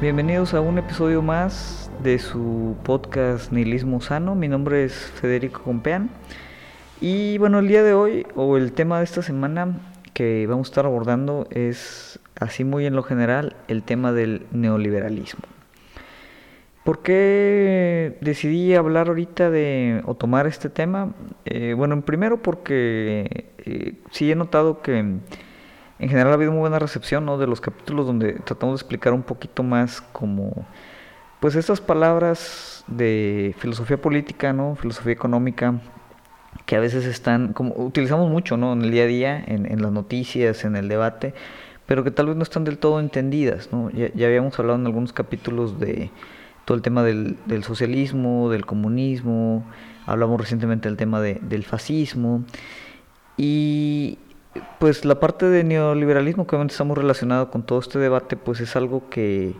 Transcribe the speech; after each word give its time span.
Bienvenidos 0.00 0.54
a 0.54 0.62
un 0.62 0.78
episodio 0.78 1.20
más 1.20 1.90
de 2.02 2.18
su 2.18 2.74
podcast 2.84 3.52
Nihilismo 3.52 4.00
Sano. 4.00 4.34
Mi 4.34 4.48
nombre 4.48 4.84
es 4.84 4.94
Federico 4.94 5.60
Compeán. 5.62 6.08
Y 7.02 7.36
bueno, 7.36 7.58
el 7.58 7.68
día 7.68 7.82
de 7.82 7.92
hoy, 7.92 8.26
o 8.34 8.56
el 8.56 8.72
tema 8.72 8.96
de 8.96 9.04
esta 9.04 9.20
semana 9.20 9.76
que 10.14 10.46
vamos 10.46 10.68
a 10.68 10.70
estar 10.70 10.86
abordando 10.86 11.46
es, 11.50 12.18
así 12.40 12.64
muy 12.64 12.86
en 12.86 12.96
lo 12.96 13.02
general, 13.02 13.56
el 13.68 13.82
tema 13.82 14.12
del 14.12 14.46
neoliberalismo. 14.52 15.42
¿Por 16.82 17.02
qué 17.02 18.16
decidí 18.22 18.74
hablar 18.74 19.08
ahorita 19.08 19.50
de, 19.50 20.00
o 20.06 20.14
tomar 20.14 20.46
este 20.46 20.70
tema? 20.70 21.12
Eh, 21.44 21.74
bueno, 21.76 22.00
primero 22.00 22.40
porque 22.40 23.52
eh, 23.58 23.96
sí 24.10 24.32
he 24.32 24.34
notado 24.34 24.80
que 24.80 25.18
en 26.00 26.08
general 26.08 26.32
ha 26.32 26.34
habido 26.34 26.50
muy 26.50 26.60
buena 26.60 26.78
recepción 26.78 27.26
¿no? 27.26 27.36
de 27.36 27.46
los 27.46 27.60
capítulos 27.60 28.06
donde 28.06 28.32
tratamos 28.32 28.74
de 28.74 28.82
explicar 28.82 29.12
un 29.12 29.22
poquito 29.22 29.62
más 29.62 30.00
como 30.00 30.66
pues 31.40 31.54
estas 31.56 31.80
palabras 31.80 32.84
de 32.86 33.54
filosofía 33.58 34.00
política, 34.00 34.52
¿no? 34.52 34.76
filosofía 34.76 35.12
económica, 35.12 35.74
que 36.66 36.76
a 36.76 36.80
veces 36.80 37.04
están, 37.04 37.52
como 37.52 37.74
utilizamos 37.76 38.30
mucho 38.30 38.56
¿no? 38.56 38.72
en 38.72 38.82
el 38.82 38.90
día 38.90 39.04
a 39.04 39.06
día, 39.06 39.44
en, 39.46 39.82
las 39.82 39.92
noticias, 39.92 40.64
en 40.64 40.74
el 40.76 40.88
debate, 40.88 41.34
pero 41.86 42.02
que 42.02 42.10
tal 42.10 42.26
vez 42.26 42.36
no 42.36 42.42
están 42.42 42.64
del 42.64 42.78
todo 42.78 42.98
entendidas. 42.98 43.70
¿no? 43.72 43.90
Ya, 43.90 44.10
ya 44.14 44.26
habíamos 44.26 44.58
hablado 44.58 44.78
en 44.78 44.86
algunos 44.86 45.12
capítulos 45.12 45.78
de 45.78 46.10
todo 46.64 46.76
el 46.76 46.82
tema 46.82 47.02
del, 47.02 47.36
del 47.46 47.64
socialismo, 47.64 48.50
del 48.50 48.64
comunismo, 48.64 49.64
hablamos 50.06 50.40
recientemente 50.40 50.88
del 50.88 50.96
tema 50.96 51.20
de, 51.20 51.38
del 51.42 51.64
fascismo, 51.64 52.44
y, 53.36 54.18
pues 54.78 55.04
la 55.04 55.20
parte 55.20 55.46
de 55.46 55.62
neoliberalismo 55.64 56.46
que 56.46 56.56
obviamente 56.56 56.72
estamos 56.72 56.98
relacionados 56.98 57.48
con 57.48 57.62
todo 57.62 57.78
este 57.78 57.98
debate, 57.98 58.36
pues 58.36 58.60
es 58.60 58.74
algo 58.76 59.08
que 59.08 59.54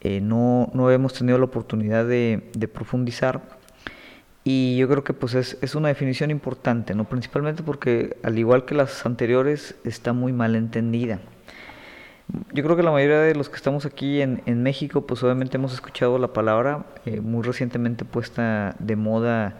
eh, 0.00 0.20
no, 0.20 0.70
no, 0.72 0.90
hemos 0.90 1.12
tenido 1.14 1.38
la 1.38 1.44
oportunidad 1.44 2.06
de, 2.06 2.42
profundizar. 2.72 3.42
Y 4.44 4.76
yo 4.76 4.88
creo 4.88 5.02
que 5.02 5.12
pues 5.12 5.34
es, 5.34 5.58
es, 5.60 5.74
una 5.74 5.88
definición 5.88 6.30
importante, 6.30 6.94
¿no? 6.94 7.04
Principalmente 7.04 7.62
porque 7.62 8.16
al 8.22 8.38
igual 8.38 8.64
que 8.64 8.74
las 8.74 9.04
anteriores 9.04 9.74
está 9.84 10.12
muy 10.12 10.32
mal 10.32 10.54
entendida. 10.54 11.18
Yo 12.52 12.64
creo 12.64 12.76
que 12.76 12.82
la 12.82 12.90
mayoría 12.92 13.20
de 13.20 13.34
los 13.34 13.48
que 13.48 13.56
estamos 13.56 13.86
aquí 13.86 14.20
en, 14.20 14.42
en 14.46 14.62
México 14.62 15.06
pues 15.06 15.22
obviamente 15.22 15.56
hemos 15.56 15.72
escuchado 15.72 16.18
la 16.18 16.32
palabra 16.32 16.86
eh, 17.04 17.20
muy 17.20 17.42
recientemente 17.42 18.04
puesta 18.04 18.74
de 18.78 18.96
moda 18.96 19.56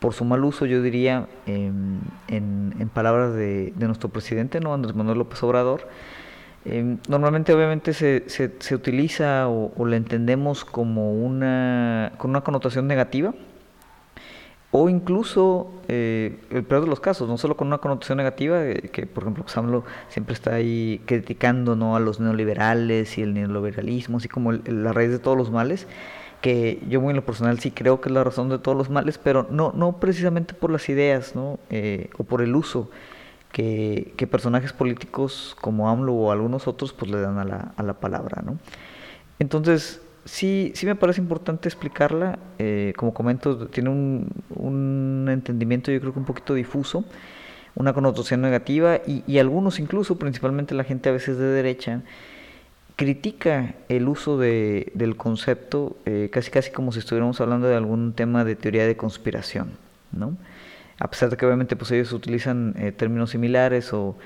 por 0.00 0.12
su 0.12 0.24
mal 0.24 0.44
uso, 0.44 0.66
yo 0.66 0.82
diría, 0.82 1.26
en, 1.46 2.00
en, 2.28 2.88
palabras 2.92 3.34
de, 3.34 3.72
de, 3.74 3.86
nuestro 3.86 4.08
presidente, 4.08 4.60
¿no? 4.60 4.74
Andrés 4.74 4.94
Manuel 4.94 5.18
López 5.18 5.42
Obrador, 5.42 5.88
em, 6.64 6.98
normalmente 7.08 7.52
obviamente 7.52 7.92
se, 7.92 8.24
se, 8.28 8.52
se 8.58 8.74
utiliza 8.74 9.48
o, 9.48 9.72
o, 9.76 9.86
la 9.86 9.96
entendemos 9.96 10.64
como 10.64 11.12
una, 11.12 12.12
con 12.18 12.30
una 12.30 12.42
connotación 12.42 12.86
negativa, 12.86 13.34
o 14.78 14.90
incluso, 14.90 15.70
eh, 15.88 16.38
el 16.50 16.64
peor 16.64 16.82
de 16.82 16.88
los 16.88 17.00
casos, 17.00 17.28
no 17.28 17.38
solo 17.38 17.56
con 17.56 17.68
una 17.68 17.78
connotación 17.78 18.18
negativa, 18.18 18.62
eh, 18.62 18.90
que 18.92 19.06
por 19.06 19.22
ejemplo 19.22 19.44
Samlo 19.46 19.84
siempre 20.08 20.34
está 20.34 20.54
ahí 20.54 21.00
criticando 21.06 21.76
¿no? 21.76 21.96
a 21.96 22.00
los 22.00 22.20
neoliberales 22.20 23.16
y 23.16 23.22
el 23.22 23.32
neoliberalismo, 23.32 24.18
así 24.18 24.28
como 24.28 24.52
la 24.52 24.92
raíz 24.92 25.10
de 25.10 25.18
todos 25.18 25.38
los 25.38 25.50
males, 25.50 25.86
que 26.46 26.78
yo 26.88 27.00
muy 27.00 27.10
en 27.10 27.16
lo 27.16 27.26
personal 27.26 27.58
sí 27.58 27.72
creo 27.72 28.00
que 28.00 28.08
es 28.08 28.14
la 28.14 28.22
razón 28.22 28.48
de 28.48 28.60
todos 28.60 28.78
los 28.78 28.88
males, 28.88 29.18
pero 29.18 29.48
no, 29.50 29.72
no 29.74 29.98
precisamente 29.98 30.54
por 30.54 30.70
las 30.70 30.88
ideas, 30.88 31.34
¿no? 31.34 31.58
Eh, 31.70 32.08
o 32.18 32.22
por 32.22 32.40
el 32.40 32.54
uso 32.54 32.88
que, 33.50 34.14
que, 34.16 34.28
personajes 34.28 34.72
políticos 34.72 35.56
como 35.60 35.90
AMLO 35.90 36.14
o 36.14 36.30
algunos 36.30 36.68
otros 36.68 36.92
pues 36.92 37.10
le 37.10 37.20
dan 37.20 37.38
a 37.38 37.44
la, 37.44 37.72
a 37.76 37.82
la 37.82 37.94
palabra, 37.94 38.42
¿no? 38.42 38.58
Entonces, 39.40 40.00
sí, 40.24 40.70
sí 40.76 40.86
me 40.86 40.94
parece 40.94 41.20
importante 41.20 41.68
explicarla, 41.68 42.38
eh, 42.60 42.92
como 42.96 43.12
comento, 43.12 43.66
tiene 43.66 43.90
un, 43.90 44.28
un 44.54 45.26
entendimiento 45.28 45.90
yo 45.90 46.00
creo 46.00 46.12
que 46.12 46.20
un 46.20 46.26
poquito 46.26 46.54
difuso, 46.54 47.04
una 47.74 47.92
connotación 47.92 48.40
negativa 48.40 49.00
y, 49.04 49.24
y 49.26 49.40
algunos 49.40 49.80
incluso, 49.80 50.16
principalmente 50.16 50.76
la 50.76 50.84
gente 50.84 51.08
a 51.08 51.12
veces 51.12 51.38
de 51.38 51.46
derecha, 51.46 52.02
critica 52.96 53.74
el 53.90 54.08
uso 54.08 54.38
de, 54.38 54.90
del 54.94 55.16
concepto 55.16 55.96
eh, 56.06 56.30
casi 56.32 56.50
casi 56.50 56.70
como 56.70 56.92
si 56.92 56.98
estuviéramos 56.98 57.40
hablando 57.40 57.68
de 57.68 57.76
algún 57.76 58.14
tema 58.14 58.44
de 58.44 58.56
teoría 58.56 58.86
de 58.86 58.96
conspiración, 58.96 59.72
¿no? 60.12 60.36
A 60.98 61.10
pesar 61.10 61.28
de 61.28 61.36
que 61.36 61.44
obviamente 61.44 61.76
pues 61.76 61.90
ellos 61.90 62.12
utilizan 62.12 62.74
eh, 62.78 62.90
términos 62.92 63.30
similares 63.30 63.92
o, 63.92 64.16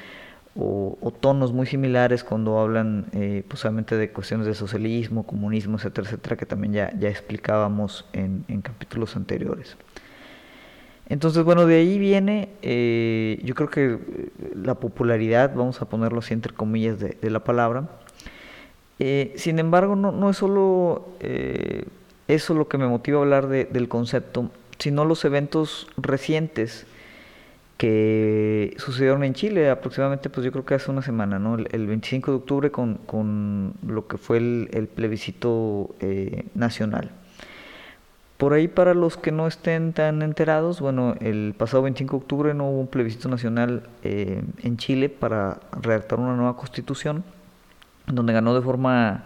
o, 0.55 1.13
tonos 1.21 1.53
muy 1.53 1.67
similares 1.67 2.23
cuando 2.23 2.61
hablan 2.61 3.07
eh, 3.13 3.45
pues 3.49 3.63
de 3.89 4.11
cuestiones 4.13 4.47
de 4.47 4.55
socialismo, 4.55 5.27
comunismo, 5.27 5.77
etcétera, 5.77 6.07
etcétera, 6.07 6.37
que 6.37 6.47
también 6.47 6.73
ya, 6.73 6.93
ya 6.97 7.09
explicábamos 7.09 8.07
en, 8.13 8.45
en 8.47 8.61
capítulos 8.61 9.17
anteriores. 9.17 9.77
Entonces, 11.09 11.43
bueno, 11.43 11.67
de 11.67 11.75
ahí 11.75 11.99
viene, 11.99 12.51
eh, 12.63 13.41
yo 13.43 13.57
creo 13.57 13.69
que 13.69 13.99
la 14.55 14.77
popularidad, 14.77 15.53
vamos 15.57 15.83
a 15.83 15.89
ponerlo 15.89 16.21
así 16.21 16.35
entre 16.35 16.53
comillas, 16.53 17.01
de, 17.01 17.17
de 17.21 17.31
la 17.31 17.43
palabra, 17.43 17.89
eh, 19.03 19.33
sin 19.37 19.59
embargo, 19.59 19.97
no, 19.97 20.13
no 20.13 20.29
es 20.29 20.37
solo 20.37 21.09
eh, 21.21 21.85
eso 22.29 22.53
lo 22.53 22.69
que 22.69 22.77
me 22.77 22.87
motiva 22.87 23.19
a 23.19 23.23
hablar 23.23 23.49
de, 23.49 23.65
del 23.65 23.89
concepto, 23.89 24.51
sino 24.79 25.07
los 25.07 25.25
eventos 25.25 25.89
recientes 25.97 26.87
que 27.79 28.75
sucedieron 28.77 29.25
en 29.25 29.33
Chile 29.33 29.71
aproximadamente, 29.71 30.29
pues 30.29 30.45
yo 30.45 30.53
creo 30.53 30.67
que 30.67 30.75
hace 30.75 30.91
una 30.91 31.01
semana, 31.01 31.39
¿no? 31.39 31.57
El, 31.57 31.87
25 31.87 32.31
de 32.31 32.37
octubre 32.37 32.71
con, 32.71 32.97
con, 33.07 33.73
lo 33.87 34.07
que 34.07 34.19
fue 34.19 34.37
el, 34.37 34.89
plebiscito 34.95 35.95
eh, 36.01 36.45
nacional. 36.55 37.11
Por 38.37 38.53
ahí 38.53 38.69
para 38.69 38.93
los 38.93 39.17
que 39.17 39.33
no 39.33 39.47
estén 39.47 39.95
tan 39.95 40.21
enterados, 40.21 40.83
bueno, 40.83 41.15
el 41.21 41.55
pasado 41.57 41.85
25 41.85 42.17
de 42.19 42.23
octubre 42.23 42.55
no 42.55 42.69
hubo 42.69 42.81
un 42.81 42.87
plebiscito 42.87 43.31
nacional 43.31 43.89
en 44.03 44.77
Chile 44.77 45.09
para 45.09 45.61
redactar 45.81 46.21
una 46.21 46.37
nueva 46.37 46.57
constitución 46.57 47.25
donde 48.07 48.33
ganó 48.33 48.55
de 48.55 48.63
forma 48.63 49.25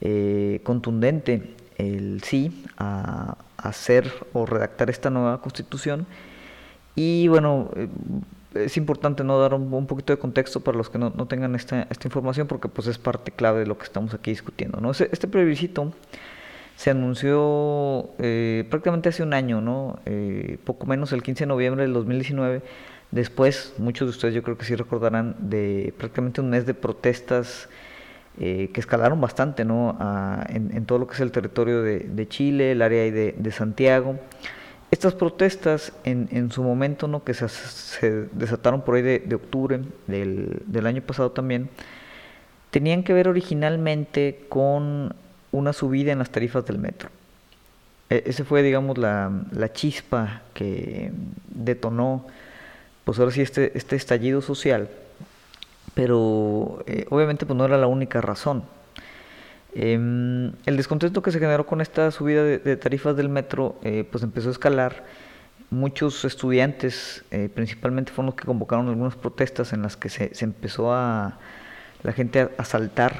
eh, 0.00 0.60
contundente 0.62 1.54
el 1.76 2.22
sí 2.22 2.64
a, 2.76 3.36
hacer 3.56 4.12
o 4.32 4.46
redactar 4.46 4.88
esta 4.88 5.10
nueva 5.10 5.40
constitución. 5.40 6.06
Y 6.94 7.26
bueno, 7.26 7.70
eh, 7.74 7.88
es 8.54 8.76
importante 8.76 9.24
no 9.24 9.40
dar 9.40 9.54
un, 9.54 9.86
poquito 9.86 10.12
de 10.12 10.18
contexto 10.18 10.60
para 10.60 10.78
los 10.78 10.88
que 10.90 10.98
no, 10.98 11.10
tengan 11.26 11.56
esta, 11.56 11.88
esta, 11.90 12.06
información 12.06 12.46
porque 12.46 12.68
pues 12.68 12.86
es 12.86 12.98
parte 12.98 13.32
clave 13.32 13.60
de 13.60 13.66
lo 13.66 13.76
que 13.76 13.84
estamos 13.84 14.14
aquí 14.14 14.30
discutiendo. 14.30 14.80
¿no? 14.80 14.92
Este, 14.92 15.08
este 15.10 15.26
plebiscito 15.26 15.92
se 16.76 16.90
anunció 16.90 18.10
eh, 18.18 18.64
prácticamente 18.70 19.08
hace 19.08 19.24
un 19.24 19.34
año, 19.34 19.60
¿no? 19.60 19.98
poco 20.64 20.86
menos 20.86 21.12
el 21.12 21.24
15 21.24 21.44
de 21.44 21.48
noviembre 21.48 21.82
del 21.82 21.92
2019. 21.92 22.62
Después, 23.10 23.74
muchos 23.78 24.06
de 24.06 24.10
ustedes 24.10 24.34
yo 24.34 24.44
creo 24.44 24.56
que 24.56 24.64
sí 24.64 24.76
recordarán 24.76 25.34
de 25.40 25.92
prácticamente 25.98 26.40
un 26.40 26.50
mes 26.50 26.66
de 26.66 26.74
protestas 26.74 27.68
eh, 28.40 28.70
que 28.72 28.78
escalaron 28.78 29.20
bastante 29.20 29.64
¿no? 29.64 29.98
en, 30.48 30.84
todo 30.86 30.98
lo 30.98 31.08
que 31.08 31.14
es 31.14 31.20
el 31.20 31.32
territorio 31.32 31.82
de, 31.82 32.28
Chile, 32.28 32.72
el 32.72 32.82
área 32.82 33.02
de, 33.10 33.34
de 33.36 33.52
Santiago. 33.52 34.16
Estas 34.92 35.14
protestas 35.14 35.92
en, 36.04 36.28
en, 36.30 36.52
su 36.52 36.62
momento, 36.62 37.08
¿no? 37.08 37.24
que 37.24 37.34
se, 37.34 37.48
se 37.48 38.28
desataron 38.30 38.82
por 38.82 38.94
ahí 38.94 39.02
de, 39.02 39.34
octubre 39.34 39.80
del, 40.06 40.62
del, 40.66 40.86
año 40.86 41.02
pasado 41.02 41.32
también, 41.32 41.68
tenían 42.70 43.02
que 43.02 43.12
ver 43.12 43.26
originalmente 43.26 44.44
con 44.48 45.14
una 45.50 45.72
subida 45.72 46.12
en 46.12 46.20
las 46.20 46.30
tarifas 46.30 46.64
del 46.64 46.78
metro. 46.78 47.10
E, 48.08 48.22
ese 48.26 48.44
fue, 48.44 48.62
digamos, 48.62 48.98
la, 48.98 49.32
la, 49.50 49.72
chispa 49.72 50.42
que 50.54 51.10
detonó, 51.48 52.24
pues 53.04 53.18
ahora 53.18 53.32
sí, 53.32 53.40
este, 53.40 53.76
este 53.76 53.96
estallido 53.96 54.42
social 54.42 54.88
pero 55.98 56.84
eh, 56.86 57.06
obviamente 57.10 57.44
pues 57.44 57.56
no 57.56 57.64
era 57.64 57.76
la 57.76 57.88
única 57.88 58.20
razón. 58.20 58.62
Em, 59.74 60.52
el 60.64 60.76
descontento 60.76 61.22
que 61.22 61.32
se 61.32 61.40
generó 61.40 61.66
con 61.66 61.80
esta 61.80 62.12
subida 62.12 62.44
de, 62.44 62.76
tarifas 62.76 63.16
del 63.16 63.28
metro 63.28 63.80
eh, 63.82 64.06
pues 64.08 64.22
empezó 64.22 64.48
a 64.48 64.52
escalar. 64.52 65.04
Muchos 65.70 66.24
estudiantes 66.24 67.24
eh, 67.32 67.50
principalmente 67.52 68.12
fueron 68.12 68.26
los 68.26 68.36
que 68.36 68.44
convocaron 68.44 68.88
algunas 68.88 69.16
protestas 69.16 69.72
en 69.72 69.82
las 69.82 69.96
que 69.96 70.08
se, 70.08 70.30
empezó 70.40 70.94
a 70.94 71.36
la 72.04 72.12
gente 72.12 72.48
a, 72.56 72.64
saltar 72.64 73.16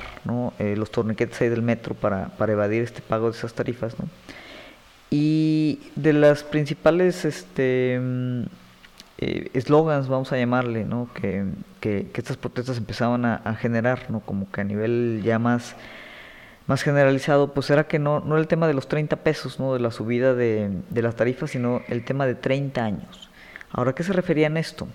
los 0.59 0.93
torniquetes 0.93 1.41
ahí 1.41 1.49
del 1.49 1.63
metro 1.63 1.97
para, 1.97 2.29
para, 2.39 2.53
evadir 2.53 2.85
este 2.85 3.03
pago 3.03 3.29
de 3.29 3.37
esas 3.37 3.55
tarifas. 3.55 3.97
Y 5.11 5.81
de 5.97 6.13
las 6.13 6.45
principales 6.45 7.25
este, 7.25 8.01
eh, 9.19 9.51
eslogans, 9.55 10.09
vamos 10.09 10.33
a 10.33 10.39
llamarle, 10.39 10.85
¿no? 10.85 11.09
que, 11.15 11.45
que, 11.81 12.11
estas 12.15 12.37
protestas 12.37 12.79
empezaban 12.79 13.25
a, 13.25 13.55
generar, 13.55 14.11
¿no? 14.11 14.21
como 14.21 14.51
que 14.51 14.61
a 14.61 14.65
nivel 14.65 15.23
ya 15.25 15.39
más, 15.39 15.77
más 16.67 16.83
generalizado, 16.83 17.53
pues 17.53 17.71
era 17.71 17.89
que 17.89 17.99
no, 17.99 18.21
no 18.21 18.35
era 18.35 18.41
el 18.41 18.49
tema 18.49 18.67
de 18.67 18.75
los 18.75 18.89
30 18.89 19.17
pesos, 19.17 19.59
¿no? 19.61 19.75
de 19.75 19.81
la 19.81 19.91
subida 19.91 20.35
de, 20.35 20.71
de 20.89 21.03
las 21.03 21.17
tarifas, 21.17 21.51
sino 21.51 21.83
el 21.89 22.05
tema 22.05 22.27
de 22.27 22.35
30 22.35 22.85
años. 22.85 23.31
Ahora, 23.71 23.93
¿qué 23.95 24.03
se 24.03 24.13
refería 24.13 24.47
en 24.47 24.57
esto? 24.57 24.89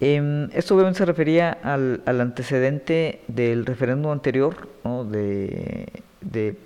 Em, 0.00 0.48
esto 0.52 0.74
obviamente 0.74 0.98
se 0.98 1.04
refería 1.04 1.50
al, 1.50 2.02
antecedente 2.06 3.22
del 3.26 3.66
referéndum 3.66 4.12
anterior, 4.12 4.68
de, 5.10 6.02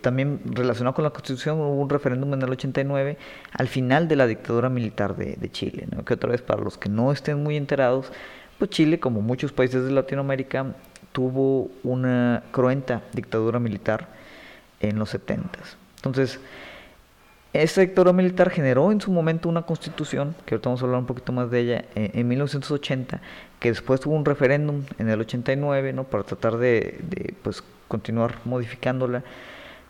también 0.00 0.40
relacionado 0.44 0.94
con 0.94 1.04
la 1.04 1.10
Constitución, 1.10 1.58
hubo 1.60 1.80
un 1.80 1.90
referéndum 1.90 2.32
en 2.34 2.42
el 2.42 2.50
89 2.50 3.18
al 3.52 3.68
final 3.68 4.08
de 4.08 4.16
la 4.16 4.26
dictadura 4.26 4.68
militar 4.68 5.16
de, 5.16 5.50
Chile, 5.50 5.86
que 6.06 6.14
otra 6.14 6.30
vez 6.30 6.42
para 6.42 6.62
los 6.62 6.78
que 6.78 6.88
no 6.88 7.12
estén 7.12 7.42
muy 7.42 7.56
enterados, 7.56 8.12
pues 8.58 8.70
Chile, 8.70 9.00
como 9.00 9.20
muchos 9.20 9.52
países 9.52 9.84
de 9.84 9.90
Latinoamérica, 9.90 10.74
tuvo 11.12 11.70
una 11.82 12.42
cruenta 12.50 13.02
dictadura 13.12 13.58
militar 13.58 14.08
en 14.80 14.98
los 14.98 15.10
70. 15.10 15.58
Entonces, 15.96 16.40
esta 17.52 17.82
dictadura 17.82 18.14
militar 18.14 18.50
generó 18.50 18.92
en 18.92 19.00
su 19.00 19.12
momento 19.12 19.48
una 19.48 19.62
constitución, 19.62 20.34
que 20.46 20.54
ahorita 20.54 20.70
vamos 20.70 20.80
a 20.80 20.86
hablar 20.86 21.00
un 21.00 21.06
poquito 21.06 21.32
más 21.32 21.50
de 21.50 21.60
ella, 21.60 21.84
eh, 21.94 22.10
en 22.14 22.26
1980, 22.28 23.20
que 23.60 23.68
después 23.68 24.00
tuvo 24.00 24.14
un 24.14 24.24
referéndum 24.24 24.84
en 24.98 25.10
el 25.10 25.20
89, 25.20 25.92
¿no? 25.92 26.04
Para 26.04 26.24
tratar 26.24 26.56
de, 26.56 27.34
pues, 27.42 27.62
continuar 27.92 28.36
modificándola. 28.46 29.22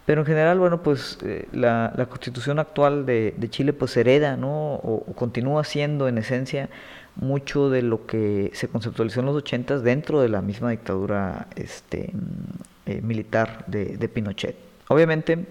Pero 0.05 0.23
en 0.23 0.27
general, 0.27 0.59
bueno, 0.59 0.83
pues 0.83 1.19
eh, 1.23 1.47
la, 1.53 1.93
constitución 2.11 2.59
actual 2.59 3.07
de, 3.07 3.49
Chile 3.49 3.73
pues 3.73 3.97
hereda, 3.97 4.37
¿no? 4.37 4.75
O, 4.75 5.05
continúa 5.15 5.63
siendo 5.63 6.09
en 6.09 6.19
esencia 6.19 6.69
mucho 7.15 7.71
de 7.71 7.83
lo 7.83 8.07
que 8.07 8.51
se 8.55 8.67
conceptualizó 8.67 9.21
en 9.21 9.27
los 9.27 9.37
80 9.37 9.79
dentro 9.79 10.21
de 10.21 10.29
la 10.29 10.43
misma 10.43 10.71
dictadura 10.71 11.47
este, 11.55 12.11
mm, 12.13 12.91
eh, 12.91 13.01
militar 13.03 13.65
de, 13.69 13.97
de 13.97 14.09
Pinochet. 14.09 14.57
Obviamente, 14.89 15.47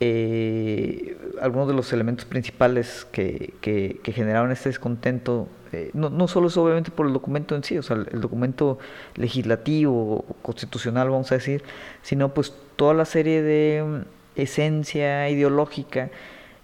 eh, 0.00 1.16
algunos 1.40 1.68
de 1.68 1.74
los 1.74 1.92
elementos 1.92 2.24
principales 2.24 3.06
que, 3.12 3.54
que, 3.60 4.00
generaron 4.12 4.50
este 4.50 4.68
descontento, 4.68 5.48
eh, 5.72 5.90
no, 5.94 6.10
no, 6.10 6.26
solo 6.28 6.48
es 6.48 6.56
obviamente 6.56 6.90
por 6.90 7.06
el 7.06 7.12
documento 7.12 7.54
en 7.54 7.62
sí, 7.64 7.78
o 7.78 7.82
sea, 7.82 7.96
el, 7.96 8.20
documento 8.20 8.78
legislativo, 9.14 10.24
constitucional, 10.42 11.10
vamos 11.10 11.30
a 11.32 11.36
decir, 11.36 11.62
sino 12.02 12.34
pues 12.34 12.54
toda 12.76 12.92
la 12.94 13.04
serie 13.04 13.42
de 13.42 13.84
mm, 13.84 14.40
esencia 14.40 15.28
ideológica 15.30 16.10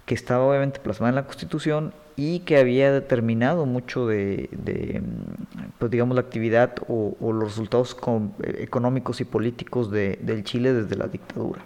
que 0.05 0.13
estaba 0.13 0.45
obviamente 0.45 0.79
plasmada 0.79 1.09
en 1.09 1.15
la 1.15 1.25
Constitución 1.25 1.93
y 2.17 2.39
que 2.39 2.57
había 2.57 2.91
determinado 2.91 3.65
mucho 3.65 4.07
de, 4.07 4.49
mm, 4.51 5.71
pues 5.79 5.89
digamos, 5.89 6.15
la 6.15 6.21
actividad 6.21 6.75
o, 6.87 7.15
los 7.21 7.43
resultados 7.45 7.95
eh, 8.43 8.55
económicos 8.59 9.21
y 9.21 9.25
políticos 9.25 9.89
de, 9.89 10.19
del 10.21 10.43
Chile 10.43 10.73
desde 10.73 10.97
la 10.97 11.07
dictadura 11.07 11.61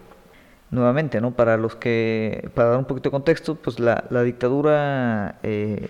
nuevamente, 0.76 1.22
¿no? 1.22 1.32
Para 1.32 1.58
los 1.58 1.76
que, 1.76 2.50
para 2.54 2.70
dar 2.70 2.80
un 2.80 2.86
poquito 2.86 3.10
de 3.10 3.12
contexto, 3.12 3.56
pues 3.56 3.80
la, 3.80 4.04
dictadura 4.24 5.40
eh, 5.42 5.88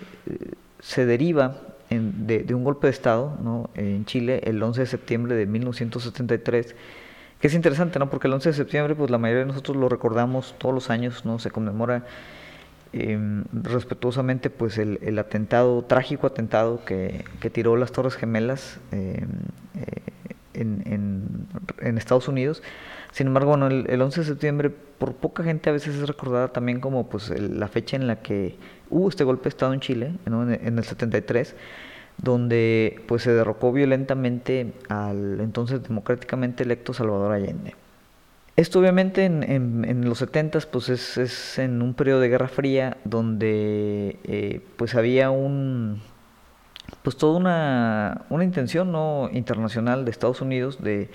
se 0.80 1.04
deriva 1.04 1.56
de, 1.90 2.54
un 2.54 2.64
golpe 2.64 2.86
de 2.86 2.92
Estado, 2.92 3.36
¿no? 3.42 3.70
En 3.74 4.04
Chile, 4.06 4.40
el 4.44 4.62
11 4.62 4.80
de 4.80 4.86
septiembre 4.86 5.34
de 5.34 5.46
1973, 5.46 6.74
que 7.40 7.46
es 7.46 7.54
interesante, 7.54 7.98
¿no? 7.98 8.08
Porque 8.08 8.28
el 8.28 8.34
11 8.34 8.50
de 8.50 8.54
septiembre, 8.54 8.94
pues 8.94 9.10
la 9.10 9.18
mayoría 9.18 9.40
de 9.40 9.48
nosotros 9.48 9.76
lo 9.76 9.88
recordamos 9.88 10.54
todos 10.58 10.74
los 10.74 10.90
años, 10.90 11.24
¿no? 11.24 11.38
Se 11.38 11.50
conmemora 11.50 12.04
em, 12.92 13.44
respetuosamente, 13.52 14.48
pues 14.50 14.78
el, 14.78 15.18
atentado, 15.18 15.82
trágico 15.82 16.26
atentado 16.26 16.84
que, 16.84 17.24
tiró 17.52 17.76
las 17.76 17.92
Torres 17.92 18.14
Gemelas 18.14 18.80
em, 18.92 19.28
eh, 19.74 20.00
en, 20.54 21.46
en 21.80 21.98
Estados 21.98 22.28
Unidos 22.28 22.62
sin 23.16 23.28
embargo, 23.28 23.56
bueno, 23.56 23.68
el, 23.68 24.02
11 24.02 24.20
de 24.20 24.26
septiembre 24.26 24.68
por 24.68 25.14
poca 25.14 25.42
gente 25.42 25.70
a 25.70 25.72
veces 25.72 25.94
es 25.94 26.06
recordada 26.06 26.48
también 26.48 26.80
como 26.80 27.08
pues 27.08 27.30
la 27.30 27.66
fecha 27.66 27.96
en 27.96 28.06
la 28.06 28.16
que 28.16 28.56
hubo 28.90 29.08
este 29.08 29.24
golpe 29.24 29.44
de 29.44 29.48
Estado 29.48 29.72
en 29.72 29.80
Chile, 29.80 30.12
en, 30.26 30.78
el 30.78 30.84
73, 30.84 31.56
donde 32.18 33.02
pues 33.08 33.22
se 33.22 33.32
derrocó 33.32 33.72
violentamente 33.72 34.74
al 34.90 35.40
entonces 35.40 35.82
democráticamente 35.82 36.64
electo 36.64 36.92
Salvador 36.92 37.32
Allende. 37.32 37.74
Esto 38.54 38.80
obviamente 38.80 39.24
en, 39.24 40.04
los 40.04 40.18
70 40.18 40.58
pues 40.70 40.90
es, 40.90 41.58
en 41.58 41.80
un 41.80 41.94
periodo 41.94 42.20
de 42.20 42.28
Guerra 42.28 42.48
Fría 42.48 42.98
donde 43.04 44.18
eh, 44.24 44.60
pues 44.76 44.94
había 44.94 45.30
un 45.30 46.02
pues 47.02 47.16
toda 47.16 47.38
una, 47.38 48.26
una 48.28 48.44
intención 48.44 48.92
no 48.92 49.30
internacional 49.32 50.04
de 50.04 50.10
Estados 50.10 50.42
Unidos 50.42 50.82
de 50.82 51.08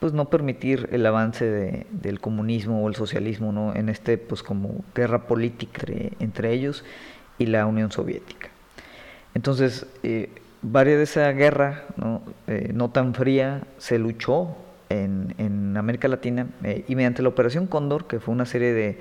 pues 0.00 0.14
no 0.14 0.30
permitir 0.30 0.88
el 0.92 1.04
avance 1.04 1.44
de, 1.44 1.86
del 1.90 2.20
comunismo 2.20 2.82
o 2.82 2.88
el 2.88 2.96
socialismo 2.96 3.52
¿no? 3.52 3.74
en 3.76 3.90
este 3.90 4.16
pues 4.16 4.42
como 4.42 4.82
guerra 4.94 5.26
política 5.26 5.82
entre, 6.18 6.52
ellos 6.52 6.84
y 7.38 7.46
la 7.46 7.66
Unión 7.66 7.92
Soviética. 7.92 8.48
Entonces, 9.34 9.86
eh, 10.02 10.30
varias 10.62 10.96
de 10.96 11.04
esa 11.04 11.30
guerra 11.32 11.84
¿no? 11.96 12.22
Eh, 12.46 12.72
no 12.74 12.90
tan 12.90 13.14
fría 13.14 13.62
se 13.76 13.98
luchó 13.98 14.56
en, 14.88 15.34
en 15.36 15.76
América 15.76 16.08
Latina 16.08 16.46
eh, 16.64 16.84
y 16.88 16.96
mediante 16.96 17.22
la 17.22 17.28
Operación 17.28 17.66
Cóndor, 17.66 18.06
que 18.06 18.20
fue 18.20 18.32
una 18.34 18.46
serie 18.46 18.72
de 18.72 18.98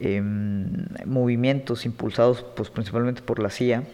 em, 0.00 0.86
movimientos 1.06 1.86
impulsados 1.86 2.44
pues, 2.54 2.68
principalmente 2.68 3.22
por 3.22 3.38
la 3.38 3.48
CIA, 3.48 3.84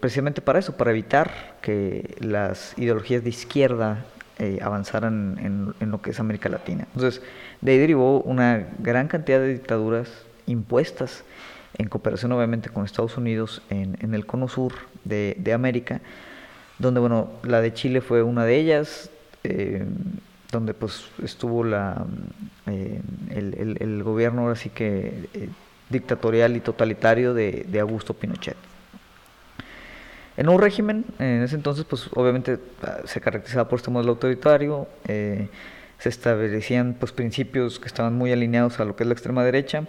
precisamente 0.00 0.40
para 0.40 0.58
eso, 0.60 0.76
para 0.76 0.92
evitar 0.92 1.56
que 1.62 2.14
las 2.20 2.78
ideologías 2.78 3.24
de 3.24 3.30
izquierda 3.30 4.04
eh, 4.42 4.58
avanzaran 4.60 5.38
en, 5.78 5.90
lo 5.92 6.02
que 6.02 6.10
es 6.10 6.18
América 6.18 6.48
Latina. 6.48 6.88
Entonces, 6.96 7.22
de 7.60 7.70
ahí 7.70 7.78
derivó 7.78 8.22
una 8.22 8.66
gran 8.80 9.06
cantidad 9.06 9.38
de 9.38 9.52
dictaduras 9.52 10.08
impuestas 10.46 11.22
en 11.78 11.88
cooperación 11.88 12.32
obviamente 12.32 12.68
con 12.68 12.84
Estados 12.84 13.16
Unidos 13.16 13.62
en, 13.70 14.12
el 14.12 14.26
cono 14.26 14.48
sur 14.48 14.72
de, 15.04 15.52
América, 15.54 16.00
donde 16.80 16.98
bueno, 16.98 17.30
la 17.44 17.60
de 17.60 17.72
Chile 17.72 18.00
fue 18.00 18.24
una 18.24 18.44
de 18.44 18.56
ellas, 18.58 19.10
eh, 19.44 19.84
donde 20.50 20.74
pues 20.74 21.04
estuvo 21.22 21.62
la, 21.62 22.04
eh, 22.66 23.00
el, 23.30 24.02
gobierno 24.02 24.50
así 24.50 24.70
que 24.70 25.28
dictatorial 25.88 26.56
y 26.56 26.60
totalitario 26.60 27.32
de 27.32 27.78
Augusto 27.78 28.12
Pinochet. 28.12 28.71
El 30.36 30.46
nuevo 30.46 30.60
régimen, 30.60 31.04
en 31.18 31.42
ese 31.42 31.56
entonces, 31.56 31.84
pues 31.84 32.08
obviamente 32.14 32.58
ah, 32.82 33.00
se 33.04 33.20
caracterizaba 33.20 33.68
por 33.68 33.78
este 33.78 33.90
modelo 33.90 34.12
autoritario, 34.12 34.88
eh, 35.06 35.48
se 35.98 36.08
establecían 36.08 36.94
pues 36.98 37.12
principios 37.12 37.78
que 37.78 37.86
estaban 37.86 38.14
muy 38.14 38.32
alineados 38.32 38.80
a 38.80 38.84
lo 38.84 38.96
que 38.96 39.04
es 39.04 39.06
la 39.06 39.12
extrema 39.12 39.44
derecha, 39.44 39.86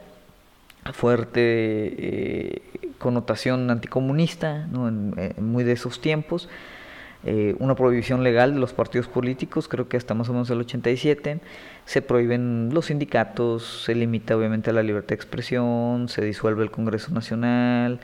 fuerte 0.92 1.40
eh, 1.40 2.62
connotación 2.98 3.72
anticomunista, 3.72 4.68
¿no? 4.68 4.90
en, 4.90 5.16
muy 5.38 5.64
de 5.64 5.72
esos 5.72 6.02
tiempos, 6.02 6.50
eh, 7.26 7.56
una 7.60 7.74
prohibición 7.76 8.22
legal 8.22 8.54
de 8.54 8.60
los 8.60 8.74
partidos 8.74 9.08
políticos, 9.08 9.70
creo 9.70 9.88
que 9.88 9.96
hasta 9.96 10.14
más 10.14 10.28
o 10.28 10.34
menos 10.34 10.50
el 10.50 10.60
87, 10.60 11.40
se 11.86 12.02
prohíben 12.02 12.70
los 12.74 12.88
sindicatos, 12.88 13.84
se 13.86 13.96
limita 13.96 14.36
obviamente 14.36 14.72
a 14.72 14.74
la 14.74 14.84
libertad 14.84 15.10
de 15.10 15.16
expresión, 15.16 16.10
se 16.10 16.22
disuelve 16.22 16.64
el 16.64 16.72
Congreso 16.72 17.14
Nacional, 17.14 18.02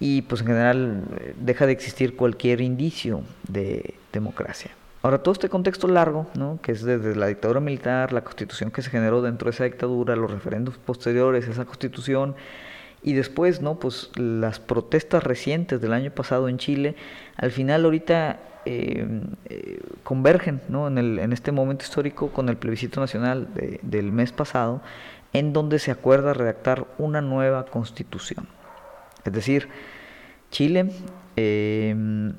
y 0.00 0.22
pues 0.22 0.40
en 0.40 0.46
general 0.48 1.04
eh, 1.20 1.34
deja 1.38 1.66
de 1.66 1.72
existir 1.72 2.16
cualquier 2.16 2.60
indicio 2.60 3.22
de 3.48 3.94
democracia. 4.12 4.72
Ahora, 5.02 5.18
todo 5.18 5.32
este 5.32 5.50
contexto 5.50 5.86
largo, 5.86 6.26
¿no? 6.34 6.58
que 6.62 6.72
es 6.72 6.82
desde 6.82 7.14
la 7.14 7.26
dictadura 7.26 7.60
militar, 7.60 8.12
la 8.12 8.24
constitución 8.24 8.70
que 8.70 8.80
se 8.80 8.90
generó 8.90 9.20
dentro 9.20 9.46
de 9.46 9.54
esa 9.54 9.64
dictadura, 9.64 10.16
los 10.16 10.30
referendos 10.30 10.78
posteriores 10.78 11.46
a 11.46 11.50
esa 11.50 11.66
constitución, 11.66 12.34
y 13.02 13.12
después, 13.12 13.60
¿no? 13.60 13.78
Pues 13.78 14.10
las 14.16 14.60
protestas 14.60 15.22
recientes 15.22 15.78
del 15.82 15.92
año 15.92 16.10
pasado 16.10 16.48
en 16.48 16.56
Chile, 16.56 16.96
al 17.36 17.50
final 17.50 17.84
ahorita 17.84 18.40
eh, 18.64 19.20
eh, 19.44 19.80
convergen, 20.02 20.62
¿no? 20.70 20.88
En, 20.88 20.96
el, 20.96 21.18
en, 21.18 21.34
este 21.34 21.52
momento 21.52 21.84
histórico 21.84 22.30
con 22.30 22.48
el 22.48 22.56
plebiscito 22.56 23.02
nacional 23.02 23.48
del 23.82 24.10
mes 24.10 24.32
pasado, 24.32 24.80
en 25.34 25.52
donde 25.52 25.80
se 25.80 25.90
acuerda 25.90 26.32
redactar 26.32 26.86
una 26.96 27.20
nueva 27.20 27.66
constitución. 27.66 28.48
Es 29.24 29.32
decir, 29.32 29.68
Chile, 30.50 30.90
em, 31.36 32.34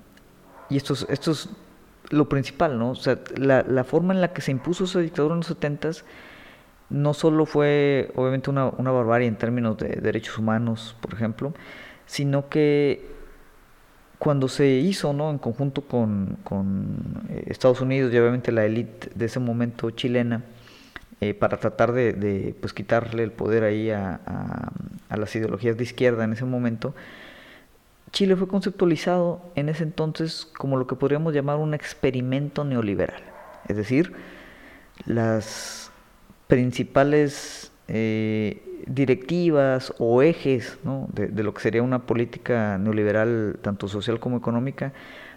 y 0.69 0.77
esto 0.77 0.93
es, 0.93 1.05
esto 1.09 1.31
es 1.31 1.49
lo 2.09 2.29
principal, 2.29 2.77
¿no? 2.77 2.91
O 2.91 2.95
sea, 2.95 3.19
la, 3.35 3.83
forma 3.83 4.13
en 4.13 4.21
la 4.21 4.33
que 4.33 4.41
se 4.41 4.51
impuso 4.51 4.85
esa 4.85 4.99
dictadura 4.99 5.33
en 5.33 5.39
los 5.39 5.47
70 5.47 5.91
no 6.89 7.13
solo 7.13 7.45
fue 7.45 8.11
obviamente 8.15 8.49
una, 8.49 8.69
barbarie 8.69 9.27
en 9.27 9.37
términos 9.37 9.77
de 9.77 9.89
derechos 10.01 10.37
humanos, 10.37 10.95
por 11.01 11.13
ejemplo, 11.13 11.53
sino 12.05 12.47
que 12.47 13.09
cuando 14.19 14.47
se 14.47 14.67
hizo 14.67 15.11
¿no? 15.13 15.29
en 15.29 15.39
conjunto 15.39 15.81
con, 15.81 16.37
eh, 17.29 17.43
Estados 17.47 17.81
Unidos 17.81 18.13
y 18.13 18.17
obviamente 18.17 18.51
la 18.51 18.65
élite 18.65 19.09
de 19.13 19.25
ese 19.25 19.39
momento 19.39 19.89
chilena, 19.91 20.43
eh, 21.21 21.33
para 21.33 21.57
tratar 21.57 21.93
de, 21.93 22.55
pues, 22.59 22.73
quitarle 22.73 23.23
el 23.23 23.31
poder 23.31 23.63
ahí 23.63 23.89
a, 23.89 24.19
a, 25.09 25.17
las 25.17 25.33
ideologías 25.35 25.77
de 25.77 25.83
izquierda 25.83 26.25
en 26.25 26.33
ese 26.33 26.43
momento, 26.43 26.93
Chile 28.11 28.35
fue 28.35 28.47
conceptualizado 28.47 29.41
en 29.55 29.69
ese 29.69 29.83
entonces 29.83 30.45
como 30.57 30.77
lo 30.77 30.87
que 30.87 30.95
podríamos 30.95 31.33
llamar 31.33 31.57
un 31.57 31.73
experimento 31.73 32.65
neoliberal. 32.65 33.23
Es 33.67 33.77
decir, 33.77 34.13
las 35.05 35.89
principales 36.47 37.71
eh, 37.87 38.83
directivas 38.87 39.93
o 39.97 40.21
ejes 40.21 40.77
de, 41.13 41.43
lo 41.43 41.53
que 41.53 41.61
sería 41.61 41.81
una 41.81 41.99
política 42.05 42.77
neoliberal, 42.77 43.57
tanto 43.61 43.87
social 43.87 44.19
como 44.19 44.37
económica, 44.37 44.91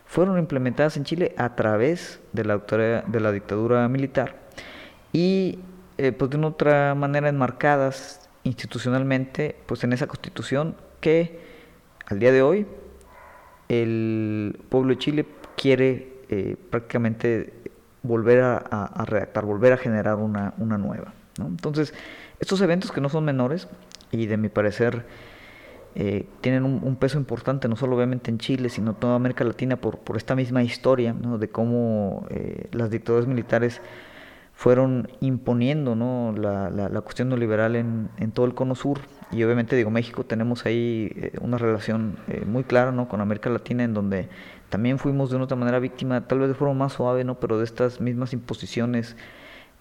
fueron 0.07 0.39
implementadas 0.39 0.97
en 0.97 1.05
Chile 1.05 1.35
a 1.37 1.55
través 1.55 2.21
de 2.33 2.45
la, 2.45 2.59
de 2.59 3.21
la 3.21 3.33
dictadura 3.33 3.89
militar 3.89 4.48
y 5.13 5.59
eh, 5.97 6.13
pues 6.13 6.31
de 6.31 6.37
una 6.37 6.49
otra 6.49 6.95
manera 6.95 7.29
enmarcadas 7.29 8.29
institucionalmente 8.45 9.57
pues 9.67 9.85
en 9.85 9.93
esa 9.93 10.07
constitución 10.07 10.77
que 11.01 11.41
al 12.07 12.19
día 12.19 12.33
de 12.33 12.43
hoy 12.43 12.67
el 13.69 14.61
pueblo 14.69 14.91
de 14.91 14.99
Chile 14.99 15.27
quiere 15.57 16.19
eh, 16.29 16.57
prácticamente 16.71 17.53
volver 18.03 18.41
a, 18.43 19.05
redactar, 19.07 19.45
volver 19.45 19.73
a 19.73 19.77
generar 19.77 20.15
una, 20.15 20.55
una 20.57 20.79
nueva. 20.79 21.13
Entonces, 21.39 21.93
estos 22.41 22.61
eventos 22.61 22.93
que 22.93 23.01
no 23.01 23.09
son 23.09 23.25
menores 23.25 23.69
y 24.11 24.27
de 24.27 24.37
mi 24.37 24.49
parecer 24.49 25.05
eh, 25.95 26.27
tienen 26.41 26.65
un, 26.65 26.97
peso 26.97 27.19
importante, 27.19 27.69
no 27.69 27.75
solo 27.75 27.97
obviamente 27.97 28.31
en 28.31 28.39
Chile, 28.39 28.69
sino 28.69 28.95
toda 28.95 29.17
América 29.17 29.43
Latina 29.43 29.77
por, 29.77 29.99
por 29.99 30.17
esta 30.17 30.37
misma 30.37 30.63
historia 30.63 31.13
de 31.13 31.49
cómo 31.49 32.27
eh, 32.31 32.69
las 32.73 32.91
dictaduras 32.91 33.27
militares 33.27 33.81
fueron 34.59 35.09
imponiendo 35.21 35.95
la, 36.35 37.01
cuestión 37.03 37.29
neoliberal 37.29 37.77
en, 37.77 38.33
todo 38.33 38.45
el 38.45 38.55
cono 38.55 38.75
sur. 38.75 38.99
Y 39.31 39.43
obviamente, 39.45 39.77
digo, 39.77 39.91
México 39.91 40.25
tenemos 40.25 40.67
ahí 40.67 41.13
eh, 41.15 41.33
una 41.41 41.59
relación 41.59 42.17
muy 42.47 42.65
clara 42.65 42.91
¿no? 42.91 43.09
con 43.09 43.21
América 43.21 43.51
Latina, 43.51 43.85
en 43.85 43.95
donde 43.95 44.29
también 44.69 44.99
fuimos 44.99 45.31
de 45.31 45.37
una 45.37 45.45
otra 45.45 45.57
manera 45.57 45.79
víctima, 45.79 46.27
tal 46.27 46.41
vez 46.41 46.49
de 46.49 46.55
forma 46.55 46.75
más 46.75 46.95
suave, 46.95 47.25
¿no? 47.25 47.39
pero 47.39 47.59
de 47.59 47.65
estas 47.65 48.01
mismas 48.01 48.33
imposiciones 48.33 49.17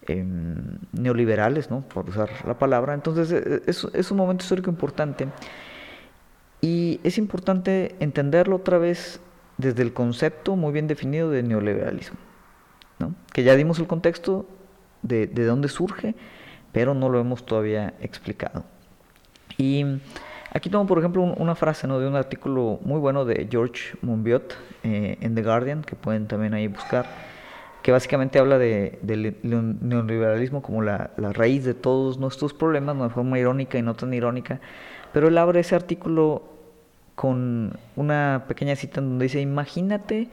Em, 0.08 0.78
neoliberales, 0.92 1.70
¿no? 1.70 1.82
por 1.82 2.08
usar 2.08 2.30
la 2.46 2.58
palabra. 2.58 2.94
Entonces 2.94 3.30
e, 3.30 3.56
e, 3.56 3.62
es, 3.66 4.10
un 4.10 4.16
momento 4.16 4.42
histórico 4.42 4.70
importante 4.70 5.28
y 6.62 6.98
es 7.04 7.18
importante 7.18 7.94
entenderlo 8.00 8.56
otra 8.56 8.78
vez 8.78 9.20
desde 9.58 9.82
el 9.82 9.92
concepto 9.92 10.56
muy 10.56 10.72
bien 10.72 10.86
definido 10.86 11.30
de 11.30 11.42
neoliberalismo, 11.42 12.16
que 13.34 13.42
ya 13.42 13.54
dimos 13.54 13.78
el 13.80 13.86
contexto 13.86 14.46
de, 15.02 15.26
de 15.26 15.44
dónde 15.44 15.68
surge, 15.68 16.14
pero 16.72 16.94
no 16.94 17.08
lo 17.08 17.20
hemos 17.20 17.44
todavía 17.44 17.94
explicado. 18.00 18.64
Y 19.56 19.84
aquí 20.52 20.70
tomo, 20.70 20.86
por 20.86 20.98
ejemplo, 20.98 21.22
una 21.22 21.54
frase 21.54 21.86
¿no? 21.86 21.98
de 21.98 22.06
un 22.06 22.16
artículo 22.16 22.78
muy 22.82 23.00
bueno 23.00 23.24
de 23.24 23.48
George 23.50 23.96
Monbiot 24.02 24.56
eh, 24.84 25.18
en 25.20 25.34
The 25.34 25.42
Guardian, 25.42 25.82
que 25.82 25.96
pueden 25.96 26.26
también 26.26 26.54
ahí 26.54 26.68
buscar 26.68 27.06
que 27.82 27.92
básicamente 27.92 28.38
habla 28.38 28.58
de, 28.58 28.98
del 29.02 29.36
neoliberalismo 29.42 30.62
como 30.62 30.82
la, 30.82 31.10
raíz 31.16 31.64
de 31.64 31.74
todos 31.74 32.18
nuestros 32.18 32.52
problemas, 32.52 32.98
de 32.98 33.08
forma 33.08 33.38
irónica 33.38 33.78
y 33.78 33.82
no 33.82 33.94
tan 33.94 34.12
irónica, 34.12 34.60
pero 35.12 35.28
él 35.28 35.38
abre 35.38 35.60
ese 35.60 35.74
artículo 35.74 36.42
con 37.14 37.78
una 37.96 38.44
pequeña 38.46 38.76
cita 38.76 39.00
en 39.00 39.08
donde 39.08 39.24
dice, 39.24 39.40
imagínate 39.40 40.28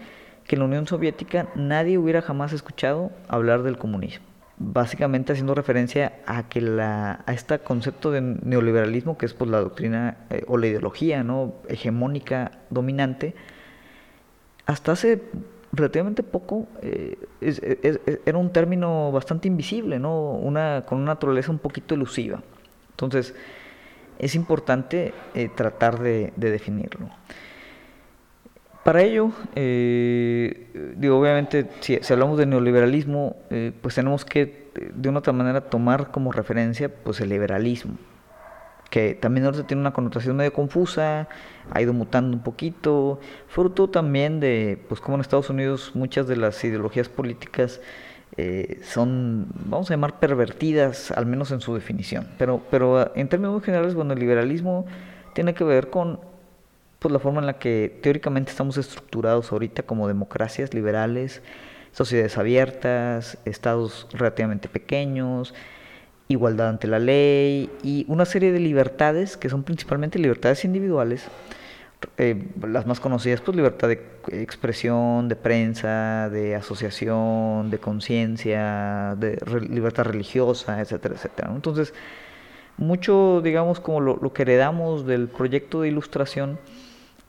que 0.45 0.55
en 0.55 0.59
la 0.59 0.65
Unión 0.65 0.85
Soviética 0.85 1.47
nadie 1.55 1.97
hubiera 1.97 2.21
jamás 2.21 2.53
escuchado 2.53 3.11
hablar 3.27 3.63
del 3.63 3.77
comunismo. 3.77 4.25
Básicamente 4.57 5.33
haciendo 5.33 5.53
referencia 5.53 6.19
a 6.25 6.47
que 6.47 6.61
la, 6.61 7.23
a 7.25 7.33
este 7.33 7.59
concepto 7.59 8.11
de 8.11 8.21
neoliberalismo, 8.21 9.17
que 9.17 9.25
es 9.25 9.33
pues 9.33 9.49
la 9.49 9.59
doctrina 9.59 10.17
eh, 10.29 10.43
o 10.47 10.57
la 10.57 10.67
ideología 10.67 11.23
¿no? 11.23 11.55
hegemónica 11.67 12.51
dominante, 12.69 13.35
hasta 14.65 14.93
hace 14.93 15.21
relativamente 15.73 16.23
poco, 16.23 16.67
eh, 16.81 17.17
era 18.25 18.37
un 18.37 18.51
término 18.51 19.11
bastante 19.11 19.47
invisible, 19.47 19.99
¿no? 19.99 20.31
una, 20.31 20.83
con 20.87 20.99
una 20.99 21.13
naturaleza 21.13 21.51
un 21.51 21.59
poquito 21.59 21.95
elusiva. 21.95 22.41
Entonces, 22.91 23.35
es 24.19 24.35
importante 24.35 25.13
eh, 25.33 25.49
tratar 25.53 25.99
de, 25.99 26.31
definirlo. 26.37 27.09
Para 28.85 29.01
ello, 29.01 29.31
eh, 29.55 30.93
digo, 30.95 31.19
obviamente, 31.19 31.67
si, 31.79 31.99
hablamos 32.13 32.37
de 32.37 32.45
neoliberalismo, 32.45 33.35
pues 33.81 33.95
tenemos 33.95 34.23
que, 34.23 34.69
de 34.93 35.09
una 35.09 35.19
otra 35.19 35.33
manera, 35.33 35.61
tomar 35.61 36.11
como 36.11 36.31
referencia 36.31 36.87
pues, 36.87 37.19
el 37.19 37.29
liberalismo 37.29 37.97
que 38.91 39.13
también 39.13 39.45
ahora 39.45 39.65
tiene 39.67 39.81
una 39.81 39.91
connotación 39.91 40.37
medio 40.37 40.53
confusa, 40.53 41.27
ha 41.71 41.81
ido 41.81 41.91
mutando 41.91 42.37
un 42.37 42.43
poquito, 42.43 43.19
fruto 43.47 43.89
también 43.89 44.39
de, 44.39 44.79
pues 44.87 45.01
como 45.01 45.15
en 45.15 45.21
Estados 45.21 45.49
Unidos 45.49 45.91
muchas 45.95 46.27
de 46.27 46.37
las 46.37 46.63
ideologías 46.63 47.09
políticas 47.09 47.81
eh, 48.37 48.79
son, 48.83 49.47
vamos 49.65 49.89
a 49.89 49.93
llamar, 49.93 50.19
pervertidas, 50.19 51.11
al 51.11 51.25
menos 51.25 51.51
en 51.51 51.61
su 51.61 51.73
definición. 51.73 52.27
Pero, 52.37 52.61
pero 52.69 52.99
ah, 52.99 53.11
en 53.15 53.27
términos 53.29 53.53
muy 53.53 53.63
generales, 53.63 53.95
bueno, 53.95 54.13
el 54.13 54.19
liberalismo 54.19 54.85
tiene 55.33 55.53
que 55.53 55.63
ver 55.63 55.89
con 55.89 56.19
pues, 57.05 57.13
la 57.13 57.19
forma 57.19 57.39
en 57.39 57.45
la 57.45 57.59
que 57.59 57.99
teóricamente 58.01 58.49
estamos 58.49 58.77
estructurados 58.77 59.51
ahorita 59.51 59.83
como 59.83 60.07
democracias 60.07 60.73
liberales, 60.73 61.43
sociedades 61.91 62.35
abiertas, 62.35 63.37
estados 63.45 64.07
relativamente 64.11 64.67
pequeños, 64.69 65.53
igualdad 66.29 66.69
ante 66.69 66.87
la 66.87 66.97
ley 66.97 67.69
y 67.83 68.07
una 68.07 68.25
serie 68.25 68.51
de 68.51 68.57
libertades 68.57 69.37
que 69.37 69.49
son 69.49 69.61
principalmente 69.61 70.17
libertades 70.17 70.65
individuales. 70.65 71.27
Eh, 72.17 72.43
las 72.67 72.87
más 72.87 72.99
conocidas, 72.99 73.39
pues 73.41 73.55
libertad 73.55 73.87
de 73.87 74.01
expresión, 74.31 75.29
de 75.29 75.35
prensa, 75.35 76.31
de 76.31 76.55
asociación, 76.55 77.69
de 77.69 77.77
conciencia, 77.77 79.13
de 79.19 79.37
libertad 79.69 80.05
religiosa, 80.05 80.81
etcétera, 80.81 81.13
etcétera. 81.13 81.51
Entonces, 81.53 81.93
mucho, 82.77 83.41
digamos, 83.43 83.79
como 83.79 84.01
lo, 84.01 84.17
lo, 84.19 84.33
que 84.33 84.41
heredamos 84.41 85.05
del 85.05 85.27
proyecto 85.27 85.81
de 85.81 85.89
ilustración, 85.89 86.57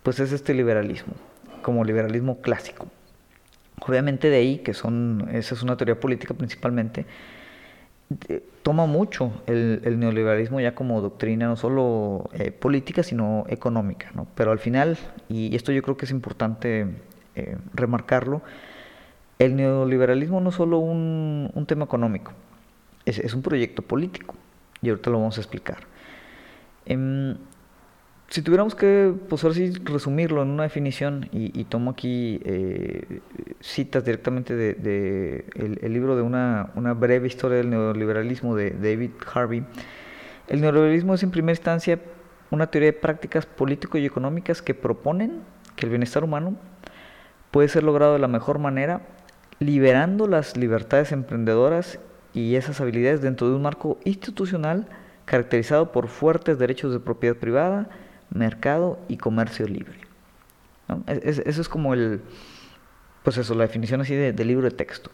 pues 0.07 0.21
es 0.21 0.31
este 0.31 0.55
liberalismo, 0.55 1.15
como 1.63 1.83
liberalismo 1.83 2.41
clásico. 2.41 2.87
Obviamente 3.81 4.31
de 4.31 4.37
ahí, 4.37 4.59
que 4.59 4.73
son, 4.73 5.29
esa 5.33 5.57
es 5.57 5.65
una 5.65 5.77
teoría 5.77 5.99
política 5.99 6.33
principalmente, 6.33 7.07
toma 8.63 8.87
mucho 8.87 9.33
el, 9.49 9.99
neoliberalismo 9.99 10.61
ya 10.61 10.77
como 10.77 11.01
doctrina, 11.01 11.49
no 11.49 11.57
solo 11.57 12.31
eh, 12.35 12.53
política, 12.53 13.03
sino 13.03 13.47
económica. 13.49 14.13
¿no? 14.15 14.29
Pero 14.37 14.53
al 14.53 14.61
final, 14.61 14.97
y 15.29 15.57
esto 15.57 15.73
yo 15.73 15.83
creo 15.83 15.97
que 15.97 16.05
es 16.05 16.13
importante 16.13 16.87
eh, 17.35 17.57
remarcarlo, 17.75 18.43
el 19.41 19.57
neoliberalismo 19.57 20.41
no 20.41 20.51
es 20.51 20.55
solo 20.55 20.79
un, 20.79 21.51
un 21.53 21.67
tema 21.67 21.85
económico, 21.85 22.31
es, 23.07 23.19
es, 23.19 23.35
un 23.35 23.43
proyecto 23.43 23.83
político, 23.83 24.37
y 24.83 24.89
ahorita 24.91 25.11
lo 25.11 25.19
vamos 25.19 25.37
a 25.37 25.41
explicar. 25.41 25.79
Em, 26.85 27.37
si 28.29 28.43
tuviéramos 28.43 28.75
que, 28.75 29.15
pues 29.29 29.45
ahora 29.45 29.57
resumirlo 29.85 30.43
en 30.43 30.49
una 30.49 30.65
definición, 30.65 31.29
y, 31.33 31.65
tomo 31.65 31.93
aquí 31.93 32.41
eh, 32.45 33.21
citas 33.61 34.05
directamente 34.05 34.57
del 34.57 34.83
de, 34.83 35.45
el, 35.55 35.93
libro 35.93 36.17
de 36.17 36.23
una, 36.23 36.71
una, 36.75 36.93
breve 36.93 37.29
historia 37.29 37.59
del 37.59 37.71
neoliberalismo 37.71 38.57
de 38.57 38.71
David 38.71 39.11
Harvey, 39.33 39.65
el 40.49 40.61
neoliberalismo 40.61 41.15
es 41.15 41.23
en 41.23 41.31
primera 41.31 41.53
instancia 41.53 42.01
una 42.51 42.69
teoría 42.69 42.93
de 42.93 42.99
prácticas 42.99 43.47
político 43.47 43.99
y 43.99 44.07
económicas 44.07 44.61
que 44.61 44.75
proponen 44.75 45.43
que 45.77 45.87
el 45.87 45.91
bienestar 45.91 46.25
humano 46.25 46.57
puede 47.51 47.69
ser 47.69 47.85
logrado 47.85 48.13
de 48.13 48.19
la 48.19 48.29
mejor 48.29 48.59
manera, 48.59 49.03
liberando 49.61 50.27
las 50.27 50.57
libertades 50.57 51.13
emprendedoras 51.13 51.99
y 52.35 52.57
esas 52.57 52.81
habilidades 52.81 53.23
dentro 53.23 53.49
de 53.49 53.55
un 53.55 53.63
marco 53.63 53.99
institucional 54.05 54.89
caracterizado 55.25 55.91
por 55.93 56.09
fuertes 56.09 56.59
derechos 56.59 56.93
de 56.93 57.01
propiedad 57.01 57.37
privada, 57.37 57.89
mercado 58.31 58.99
y 59.09 59.17
comercio 59.17 59.67
libre. 59.67 59.99
eso 61.07 61.61
es 61.61 61.69
como 61.69 61.95
el, 61.95 62.21
pues 63.23 63.39
eso, 63.39 63.55
la 63.55 63.65
definición 63.65 64.01
así 64.01 64.15
de, 64.15 64.45
libro 64.45 64.69
de 64.69 64.77
texto. 64.77 65.11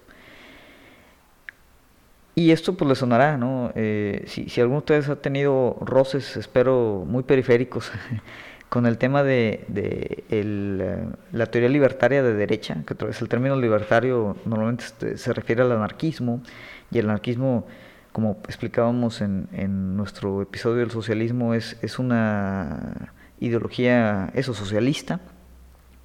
Y 2.34 2.50
esto 2.50 2.76
pues 2.76 2.88
le 2.88 2.94
sonará, 2.94 3.36
¿no? 3.36 3.72
Eh, 3.74 4.24
si, 4.26 4.60
alguno 4.60 4.80
de 4.80 4.84
ustedes 4.84 5.08
ha 5.08 5.16
tenido 5.16 5.76
roces, 5.80 6.36
espero, 6.36 7.04
muy 7.06 7.22
periféricos 7.22 7.90
con 8.68 8.86
el 8.86 8.98
tema 8.98 9.22
de, 9.22 9.64
de 9.68 10.24
eh, 10.30 11.04
la 11.32 11.46
teoría 11.46 11.70
libertaria 11.70 12.22
de 12.22 12.34
derecha, 12.34 12.82
que 12.86 12.94
otra 12.94 13.08
vez 13.08 13.20
el 13.22 13.28
término 13.28 13.56
libertario 13.56 14.36
normalmente 14.44 14.84
este, 14.84 15.16
se 15.18 15.32
refiere 15.32 15.62
al 15.62 15.72
anarquismo, 15.72 16.42
y 16.90 16.98
el 16.98 17.06
anarquismo 17.06 17.66
como 18.12 18.38
explicábamos 18.46 19.20
en, 19.20 19.48
en 19.52 19.96
nuestro 19.96 20.42
episodio 20.42 20.78
del 20.78 20.90
socialismo, 20.90 21.54
es, 21.54 21.78
es 21.82 21.98
una 21.98 23.12
ideología, 23.40 24.30
eso, 24.34 24.54
socialista, 24.54 25.20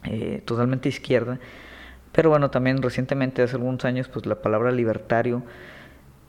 eh, 0.03 0.41
totalmente 0.45 0.89
izquierda, 0.89 1.39
pero 2.11 2.29
bueno, 2.29 2.49
también 2.49 2.81
recientemente, 2.81 3.43
hace 3.43 3.57
algunos 3.57 3.85
años, 3.85 4.07
pues 4.07 4.25
la 4.25 4.41
palabra 4.41 4.71
libertario, 4.71 5.43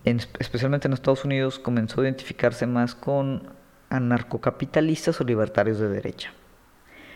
especialmente 0.04 0.87
en 0.87 0.92
Estados 0.92 1.25
Unidos, 1.25 1.58
comenzó 1.58 2.00
a 2.00 2.04
identificarse 2.04 2.66
más 2.66 2.94
con 2.94 3.50
anarcocapitalistas 3.88 5.20
o 5.20 5.25
libertarios 5.25 5.78
de 5.78 5.88
derecha, 5.88 6.32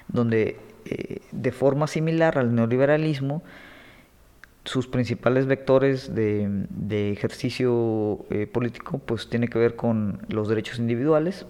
donde 0.08 0.58
eh, 0.86 1.20
de 1.32 1.52
forma 1.52 1.86
similar 1.86 2.38
al 2.38 2.54
neoliberalismo, 2.54 3.42
sus 4.64 4.86
principales 4.86 5.46
vectores 5.46 6.14
de, 6.14 7.12
ejercicio 7.12 8.24
eh, 8.30 8.46
político 8.46 8.98
pues 8.98 9.28
tiene 9.28 9.48
que 9.48 9.58
ver 9.58 9.76
con 9.76 10.20
los 10.28 10.48
derechos 10.48 10.78
individuales, 10.78 11.46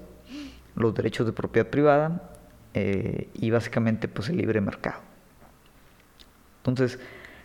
los 0.77 0.95
derechos 0.95 1.27
de 1.27 1.33
propiedad 1.33 1.69
privada 1.69 2.31
eh, 2.75 3.29
y 3.35 3.51
básicamente 3.51 4.09
pues 4.09 4.29
el 4.31 4.39
libre 4.39 4.61
mercado. 4.61 5.01
Entonces, 6.59 6.99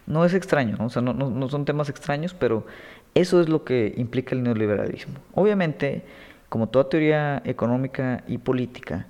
no 0.05 0.23
es 0.23 0.33
extraño, 0.33 0.77
O 0.79 0.89
sea, 0.89 1.01
no, 1.01 1.13
no, 1.13 1.49
son 1.49 1.65
temas 1.65 1.89
extraños, 1.89 2.33
pero 2.33 2.65
eso 3.13 3.41
es 3.41 3.49
lo 3.49 3.65
que 3.65 3.93
implica 3.97 4.35
el 4.35 4.43
neoliberalismo. 4.43 5.15
Obviamente, 5.33 6.03
como 6.47 6.69
toda 6.69 6.87
teoría 6.87 7.41
económica 7.43 8.23
y 8.27 8.37
política, 8.37 9.07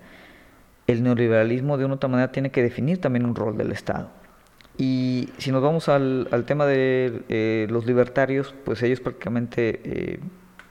el 0.88 1.04
neoliberalismo 1.04 1.78
de 1.78 1.86
una 1.86 1.94
u 1.94 1.98
otra 1.98 2.10
manera 2.10 2.32
tiene 2.32 2.50
que 2.50 2.64
definir 2.64 3.00
también 3.00 3.26
un 3.26 3.36
rol 3.36 3.58
del 3.58 3.72
Estado. 3.72 4.10
Y 4.78 5.30
si 5.40 5.52
nos 5.52 5.64
vamos 5.64 5.90
al, 5.90 6.44
tema 6.46 6.66
de 6.66 7.24
eh, 7.30 7.68
los 7.70 7.86
libertarios, 7.86 8.54
pues 8.64 8.84
ellos 8.84 9.00
prácticamente 9.00 9.82
eh, 9.84 10.20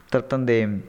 tratan 0.09 0.45
de 0.45 0.81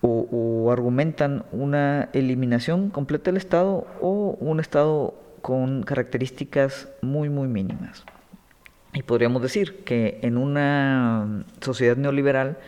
o, 0.00 0.70
argumentan 0.70 1.44
una 1.50 2.08
eliminación 2.12 2.90
completa 2.90 3.30
del 3.30 3.36
Estado 3.38 3.86
o 4.00 4.36
un 4.40 4.60
Estado 4.60 5.14
con 5.42 5.82
características 5.82 6.88
muy, 7.00 7.28
muy 7.28 7.48
mínimas. 7.48 8.04
Y 8.92 9.02
podríamos 9.02 9.42
decir 9.42 9.84
que 9.84 10.18
en 10.22 10.36
una 10.36 11.44
sociedad 11.60 11.96
neoliberal, 11.96 12.58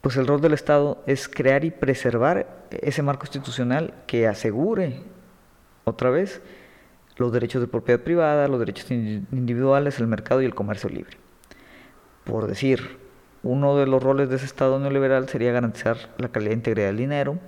pues 0.00 0.16
el 0.16 0.26
rol 0.26 0.40
del 0.40 0.52
Estado 0.52 1.02
es 1.06 1.28
crear 1.28 1.64
y 1.64 1.70
preservar 1.70 2.66
ese 2.70 3.02
marco 3.02 3.26
institucional 3.26 3.94
que 4.06 4.26
asegure, 4.26 5.02
otra 5.84 6.10
vez, 6.10 6.42
los 7.20 7.32
derechos 7.32 7.60
de 7.60 7.68
propiedad 7.68 8.00
privada, 8.00 8.48
los 8.48 8.58
derechos 8.58 8.90
individuales, 8.90 10.00
el 10.00 10.06
mercado 10.06 10.40
y 10.40 10.46
el 10.46 10.54
comercio 10.54 10.88
libre. 10.88 11.18
Por 12.24 12.46
decir, 12.46 12.98
uno 13.42 13.76
de 13.76 13.86
los 13.86 14.02
roles 14.02 14.30
de 14.30 14.36
ese 14.36 14.46
Estado 14.46 14.78
neoliberal 14.80 15.28
sería 15.28 15.52
garantizar 15.52 15.96
la 16.16 16.30
calidad 16.30 16.52
integridad 16.52 16.88
del 16.88 16.96
dinero 16.96 17.38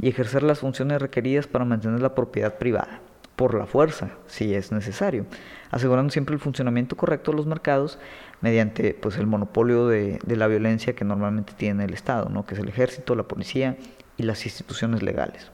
y 0.00 0.08
ejercer 0.08 0.42
las 0.42 0.60
funciones 0.60 1.00
requeridas 1.00 1.46
para 1.46 1.66
mantener 1.66 2.00
la 2.00 2.14
propiedad 2.14 2.56
privada, 2.56 3.00
por 3.36 3.54
la 3.54 3.66
fuerza, 3.66 4.12
si 4.26 4.54
es 4.54 4.72
necesario, 4.72 5.26
asegurando 5.70 6.10
siempre 6.10 6.34
el 6.34 6.40
funcionamiento 6.40 6.96
correcto 6.96 7.32
de 7.32 7.36
los 7.36 7.46
mercados 7.46 7.98
mediante 8.40 8.94
pues, 8.94 9.18
el 9.18 9.26
monopolio 9.26 9.88
de, 9.88 10.18
de 10.24 10.36
la 10.36 10.46
violencia 10.46 10.94
que 10.94 11.04
normalmente 11.04 11.52
tiene 11.54 11.84
el 11.84 11.92
Estado, 11.92 12.30
¿no? 12.30 12.46
que 12.46 12.54
es 12.54 12.60
el 12.60 12.68
ejército, 12.68 13.14
la 13.14 13.24
policía 13.24 13.76
y 14.16 14.22
las 14.22 14.44
instituciones 14.46 15.02
legales. 15.02 15.50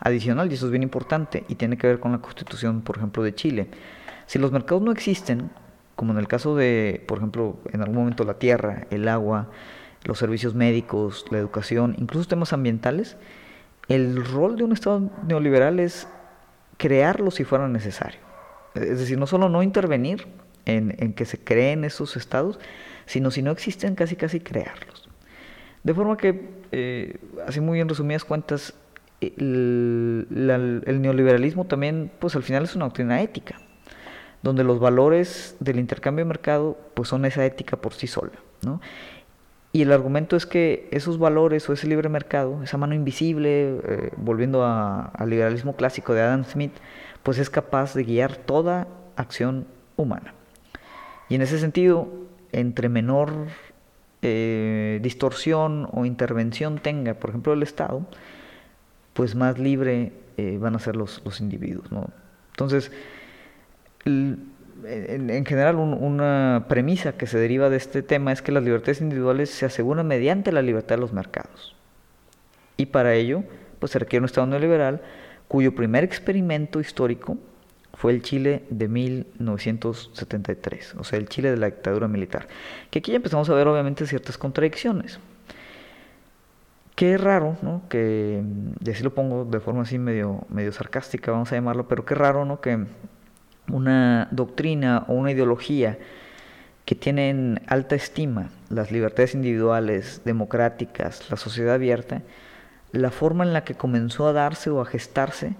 Adicional, 0.00 0.50
y 0.50 0.54
eso 0.54 0.66
es 0.66 0.70
bien 0.70 0.82
importante, 0.82 1.44
y 1.48 1.54
tiene 1.56 1.76
que 1.76 1.86
ver 1.86 2.00
con 2.00 2.12
la 2.12 2.18
constitución, 2.18 2.80
por 2.80 2.96
ejemplo, 2.96 3.22
de 3.22 3.34
Chile, 3.34 3.68
si 4.26 4.38
los 4.38 4.50
mercados 4.50 4.82
no 4.82 4.92
existen, 4.92 5.50
como 5.94 6.12
en 6.12 6.18
el 6.18 6.28
caso 6.28 6.56
de, 6.56 7.04
por 7.06 7.18
ejemplo, 7.18 7.58
en 7.72 7.82
algún 7.82 7.96
momento 7.96 8.24
la 8.24 8.34
tierra, 8.34 8.86
el 8.90 9.06
agua, 9.08 9.50
los 10.04 10.18
servicios 10.18 10.54
médicos, 10.54 11.26
la 11.30 11.38
educación, 11.38 11.94
incluso 11.98 12.28
temas 12.28 12.52
ambientales, 12.52 13.16
el 13.88 14.24
rol 14.24 14.56
de 14.56 14.64
un 14.64 14.72
Estado 14.72 15.10
neoliberal 15.26 15.80
es 15.80 16.08
crearlo 16.78 17.30
si 17.30 17.44
fuera 17.44 17.68
necesario. 17.68 18.20
Es 18.74 18.98
decir, 19.00 19.18
no 19.18 19.26
solo 19.26 19.48
no 19.48 19.62
intervenir 19.62 20.26
en, 20.64 21.12
que 21.12 21.24
se 21.24 21.38
creen 21.42 21.84
esos 21.84 22.16
estados, 22.16 22.58
sino 23.06 23.30
si 23.30 23.42
no 23.42 23.50
existen, 23.50 23.94
casi 23.94 24.16
casi 24.16 24.40
crearlos. 24.40 25.08
De 25.82 25.92
forma 25.92 26.16
que, 26.16 26.48
eh, 26.72 27.18
así 27.46 27.60
muy 27.60 27.80
en 27.80 27.88
resumidas 27.88 28.24
cuentas, 28.24 28.74
el, 29.20 30.26
neoliberalismo 31.00 31.66
también, 31.66 32.10
pues 32.18 32.36
al 32.36 32.42
final 32.42 32.64
es 32.64 32.74
una 32.74 32.86
doctrina 32.86 33.20
ética 33.20 33.60
donde 34.42 34.64
los 34.64 34.80
valores 34.80 35.56
del 35.60 35.78
intercambio 35.78 36.24
de 36.24 36.28
mercado 36.28 36.78
pues 36.94 37.08
son 37.08 37.26
esa 37.26 37.44
ética 37.44 37.76
por 37.76 37.92
sí 37.92 38.06
sola, 38.06 38.32
¿no? 38.62 38.80
Y 39.72 39.82
el 39.82 39.92
argumento 39.92 40.34
es 40.34 40.46
que 40.46 40.88
esos 40.90 41.18
valores 41.18 41.68
o 41.68 41.72
ese 41.72 41.86
libre 41.86 42.08
mercado, 42.08 42.60
esa 42.62 42.76
mano 42.76 42.94
invisible, 42.94 43.78
eh, 43.86 44.10
volviendo 44.16 44.64
al 44.64 45.30
liberalismo 45.30 45.76
clásico 45.76 46.12
de 46.12 46.22
Adam 46.22 46.44
Smith, 46.44 46.72
pues 47.22 47.38
es 47.38 47.50
capaz 47.50 47.94
de 47.94 48.02
guiar 48.02 48.36
toda 48.36 48.88
acción 49.14 49.66
humana. 49.96 50.34
Y 51.28 51.36
en 51.36 51.42
ese 51.42 51.60
sentido, 51.60 52.08
entre 52.50 52.88
menor 52.88 53.32
eh, 54.22 54.98
distorsión 55.02 55.88
o 55.92 56.04
intervención 56.04 56.78
tenga, 56.78 57.14
por 57.14 57.30
ejemplo, 57.30 57.52
el 57.52 57.62
Estado, 57.62 58.04
pues 59.12 59.34
más 59.34 59.58
libre 59.58 60.12
eh, 60.36 60.58
van 60.58 60.76
a 60.76 60.78
ser 60.78 60.96
los, 60.96 61.20
los 61.24 61.40
individuos. 61.40 61.90
¿no? 61.92 62.08
Entonces, 62.52 62.90
en, 64.04 64.52
general 65.46 65.76
una 65.76 66.66
premisa 66.68 67.12
que 67.12 67.26
se 67.26 67.38
deriva 67.38 67.70
de 67.70 67.76
este 67.76 68.02
tema 68.02 68.32
es 68.32 68.42
que 68.42 68.52
las 68.52 68.62
libertades 68.62 69.00
individuales 69.00 69.48
se 69.50 69.66
aseguran 69.66 70.06
mediante 70.06 70.52
la 70.52 70.62
libertad 70.62 70.94
de 70.96 71.00
los 71.00 71.12
mercados. 71.12 71.74
Y 72.76 72.86
para 72.86 73.14
ello, 73.14 73.42
pues 73.78 73.92
se 73.92 73.98
requiere 73.98 74.20
un 74.20 74.26
Estado 74.26 74.46
neoliberal 74.46 75.02
cuyo 75.48 75.74
primer 75.74 76.04
experimento 76.04 76.80
histórico 76.80 77.36
fue 77.94 78.12
el 78.12 78.22
Chile 78.22 78.62
de 78.70 78.86
1973, 78.88 80.94
o 80.94 81.04
sea, 81.04 81.18
el 81.18 81.28
Chile 81.28 81.50
de 81.50 81.58
la 81.58 81.66
dictadura 81.66 82.08
militar. 82.08 82.48
Que 82.90 83.00
aquí 83.00 83.10
ya 83.10 83.16
empezamos 83.16 83.50
a 83.50 83.54
ver 83.54 83.68
obviamente 83.68 84.06
ciertas 84.06 84.38
contradicciones. 84.38 85.20
Qué 87.00 87.16
raro, 87.16 87.56
¿no? 87.62 87.80
Que, 87.88 88.44
y 88.84 88.90
así 88.90 89.02
lo 89.02 89.14
pongo 89.14 89.46
de 89.46 89.58
forma 89.58 89.84
así 89.84 89.98
medio, 89.98 90.44
medio 90.50 90.70
sarcástica, 90.70 91.32
vamos 91.32 91.50
a 91.50 91.54
llamarlo, 91.54 91.88
pero 91.88 92.04
qué 92.04 92.14
raro, 92.14 92.44
¿no? 92.44 92.60
Que 92.60 92.84
una 93.72 94.28
doctrina 94.32 95.06
o 95.08 95.14
una 95.14 95.30
ideología 95.32 95.96
que 96.84 96.94
tienen 96.94 97.62
alta 97.68 97.94
estima 97.94 98.50
las 98.68 98.92
libertades 98.92 99.34
individuales, 99.34 100.20
democráticas, 100.26 101.30
la 101.30 101.38
sociedad 101.38 101.76
abierta, 101.76 102.20
la 102.92 103.10
forma 103.10 103.44
en 103.44 103.54
la 103.54 103.64
que 103.64 103.76
comenzó 103.76 104.28
a 104.28 104.34
darse 104.34 104.68
o 104.68 104.82
a 104.82 104.84
gestarse 104.84 105.54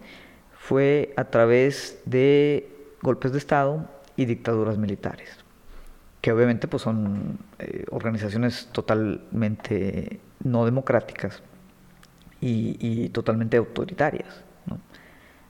fue 0.52 1.14
a 1.16 1.24
través 1.24 2.02
de 2.04 2.68
golpes 3.00 3.32
de 3.32 3.38
Estado 3.38 3.88
y 4.14 4.26
dictaduras 4.26 4.76
militares, 4.76 5.42
que 6.20 6.32
obviamente 6.32 6.68
pues, 6.68 6.82
son 6.82 7.38
eh, 7.58 7.84
organizaciones 7.90 8.68
totalmente 8.72 10.20
no 10.44 10.64
democráticas 10.64 11.42
y, 12.42 13.10
totalmente 13.10 13.58
autoritarias, 13.58 14.42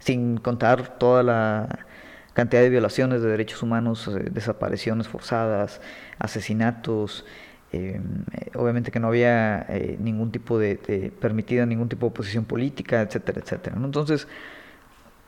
sin 0.00 0.38
contar 0.38 0.98
toda 0.98 1.22
la 1.22 1.86
cantidad 2.32 2.62
de 2.62 2.68
violaciones 2.68 3.22
de 3.22 3.28
derechos 3.28 3.62
humanos, 3.62 4.08
eh, 4.08 4.28
desapariciones 4.30 5.06
forzadas, 5.06 5.80
asesinatos, 6.18 7.24
em, 7.70 8.24
eh, 8.32 8.50
obviamente 8.56 8.90
que 8.90 8.98
no 8.98 9.08
había 9.08 9.66
ningún 10.00 10.32
tipo 10.32 10.58
de, 10.58 11.12
permitida 11.20 11.64
ningún 11.66 11.88
tipo 11.88 12.06
de 12.06 12.10
oposición 12.10 12.44
política, 12.44 13.02
etcétera, 13.02 13.40
etcétera. 13.40 13.76
Entonces, 13.76 14.26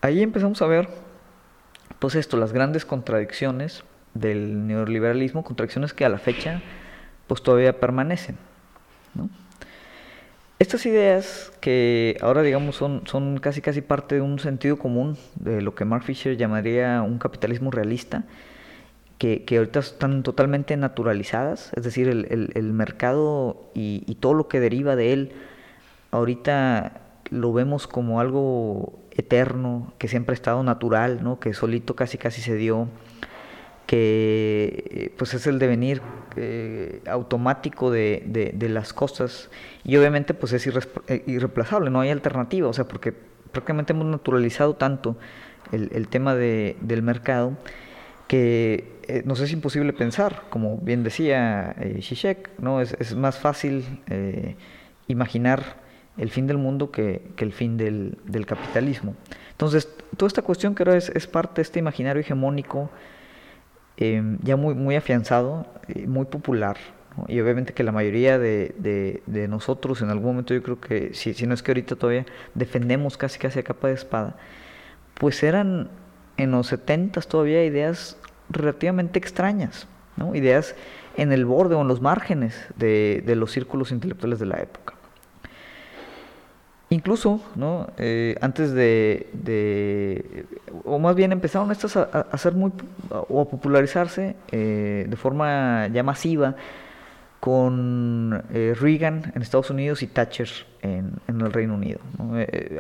ahí 0.01 0.21
empezamos 0.23 0.61
a 0.63 0.67
ver, 0.67 0.89
pues 2.01 2.17
esto, 2.17 2.37
las 2.37 2.53
grandes 2.53 2.85
contradicciones 2.85 3.85
del 4.15 4.67
neoliberalismo, 4.67 5.45
contradicciones 5.45 5.93
que 5.93 6.05
a 6.05 6.09
la 6.09 6.19
fecha, 6.19 6.61
pues 7.27 7.43
todavía 7.43 7.79
permanecen. 7.79 8.37
Estas 10.59 10.87
ideas 10.87 11.53
que 11.61 12.17
ahora 12.21 12.43
digamos 12.43 12.77
son, 12.77 13.03
son 13.07 13.39
casi 13.39 13.61
casi 13.61 13.81
parte 13.81 14.15
de 14.15 14.21
un 14.21 14.39
sentido 14.39 14.79
común 14.79 15.17
de 15.35 15.61
lo 15.61 15.75
que 15.75 15.85
Mark 15.85 16.05
Fisher 16.05 16.37
llamaría 16.37 17.03
un 17.03 17.19
capitalismo 17.19 17.73
realista, 17.73 18.25
que, 19.19 19.45
que 19.45 19.57
ahorita 19.57 19.81
están 19.81 20.23
totalmente 20.23 20.77
naturalizadas, 20.77 21.73
es 21.75 21.83
decir, 21.85 22.09
el, 22.09 22.51
el, 22.55 22.73
mercado 22.73 23.71
y, 23.75 24.05
y, 24.07 24.17
todo 24.17 24.35
lo 24.35 24.49
que 24.49 24.61
deriva 24.61 24.97
de 24.97 25.13
él, 25.13 25.33
ahorita 26.11 27.01
lo 27.31 27.53
vemos 27.53 27.87
como 27.87 28.21
algo 28.21 29.01
eterno, 29.13 29.93
que 29.99 30.09
siempre 30.09 30.33
ha 30.33 30.35
estado 30.35 30.63
natural, 30.63 31.23
¿no? 31.23 31.41
que 31.41 31.55
solito 31.55 31.97
casi 31.97 32.19
casi 32.19 32.41
se 32.41 32.57
dio 32.57 32.89
que 33.87 34.85
eh, 34.91 35.15
pues 35.17 35.35
es 35.35 35.47
el 35.47 35.59
devenir 35.59 36.01
eh, 36.37 37.01
automático 37.07 37.91
de, 37.91 38.23
de, 38.27 38.69
las 38.69 38.93
cosas 38.93 39.51
y 39.85 39.97
obviamente 39.97 40.35
pues 40.35 40.53
es 40.53 40.67
eh, 40.67 41.23
irreemplazable, 41.27 41.91
no 41.91 42.01
hay 42.01 42.11
alternativa, 42.11 42.69
o 42.69 42.73
sea, 42.73 42.87
porque 42.87 43.13
prácticamente 43.51 43.93
hemos 43.93 44.07
naturalizado 44.07 44.75
tanto 44.75 45.17
el, 45.73 46.09
tema 46.09 46.35
de, 46.35 46.77
del 46.81 47.03
mercado 47.03 47.57
que 48.29 49.23
nos 49.25 49.41
es 49.41 49.53
imposible 49.53 49.93
pensar, 49.93 50.43
como 50.51 50.79
bien 50.79 51.03
decía 51.03 51.75
Zizek, 52.01 52.51
¿no? 52.59 52.81
Es, 52.81 53.15
más 53.15 53.39
fácil 53.39 53.85
imaginar 55.07 55.83
el 56.19 56.31
fin 56.31 56.47
del 56.47 56.59
mundo 56.59 56.91
que, 56.91 57.23
que 57.37 57.45
el 57.45 57.53
fin 57.53 57.77
del, 57.77 58.17
capitalismo. 58.47 59.15
Entonces, 59.51 59.89
toda 60.17 60.29
esta 60.29 60.43
cuestión 60.43 60.75
ahora 60.79 60.97
es, 60.97 61.09
es 61.11 61.27
parte 61.27 61.57
de 61.57 61.63
este 61.63 61.79
imaginario 61.79 62.21
hegemónico, 62.21 62.91
Em, 63.97 64.39
ya 64.43 64.57
muy, 64.57 64.75
muy 64.75 64.97
afianzado, 64.97 65.67
muy 66.07 66.25
popular. 66.25 66.77
Y 67.29 67.41
obviamente 67.41 67.75
que 67.75 67.83
la 67.83 67.93
mayoría 67.93 68.39
de, 68.39 69.23
de, 69.27 69.49
nosotros 69.49 70.01
en 70.01 70.11
algún 70.11 70.31
momento 70.31 70.55
yo 70.55 70.63
creo 70.63 70.81
que, 70.81 71.13
si, 71.15 71.47
no 71.47 71.55
es 71.55 71.63
que 71.63 71.73
ahorita 71.73 71.97
todavía 71.97 72.25
defendemos 72.55 73.17
casi 73.19 73.39
casi 73.39 73.59
a 73.59 73.63
capa 73.63 73.89
de 73.89 73.95
espada, 73.95 74.37
pues 75.15 75.43
eran 75.43 75.91
en 76.39 76.51
los 76.53 76.69
70 76.69 77.21
todavía 77.23 77.65
ideas 77.65 78.17
relativamente 78.49 79.19
extrañas, 79.19 79.87
¿no? 80.17 80.35
ideas 80.35 80.75
en 81.17 81.33
el 81.33 81.45
borde 81.45 81.75
o 81.75 81.83
en 81.83 81.89
los 81.89 82.01
márgenes 82.01 82.67
de, 82.77 83.23
los 83.37 83.53
círculos 83.53 83.93
intelectuales 83.93 84.39
de 84.39 84.47
la 84.47 84.61
época. 84.61 84.95
Incluso, 86.93 87.41
¿no? 87.55 87.89
Eh, 87.97 88.37
antes 88.43 88.73
de, 88.75 90.45
o 90.85 90.99
más 90.99 91.17
bien 91.17 91.33
empezaron 91.33 91.73
estas 91.73 91.97
a, 91.97 92.03
hacer 92.31 92.53
muy, 92.53 92.71
o 93.09 93.41
a 93.41 93.49
popularizarse 93.49 94.37
eh, 94.51 95.07
de 95.09 95.17
forma 95.17 95.89
ya 95.89 96.03
masiva 96.03 96.55
con 97.41 98.45
eh, 98.53 98.75
Reagan 98.79 99.33
en 99.35 99.41
Estados 99.41 99.71
Unidos 99.71 100.03
y 100.03 100.07
Thatcher 100.07 100.51
en, 100.83 101.15
el 101.29 101.51
Reino 101.51 101.75
Unido, 101.75 102.01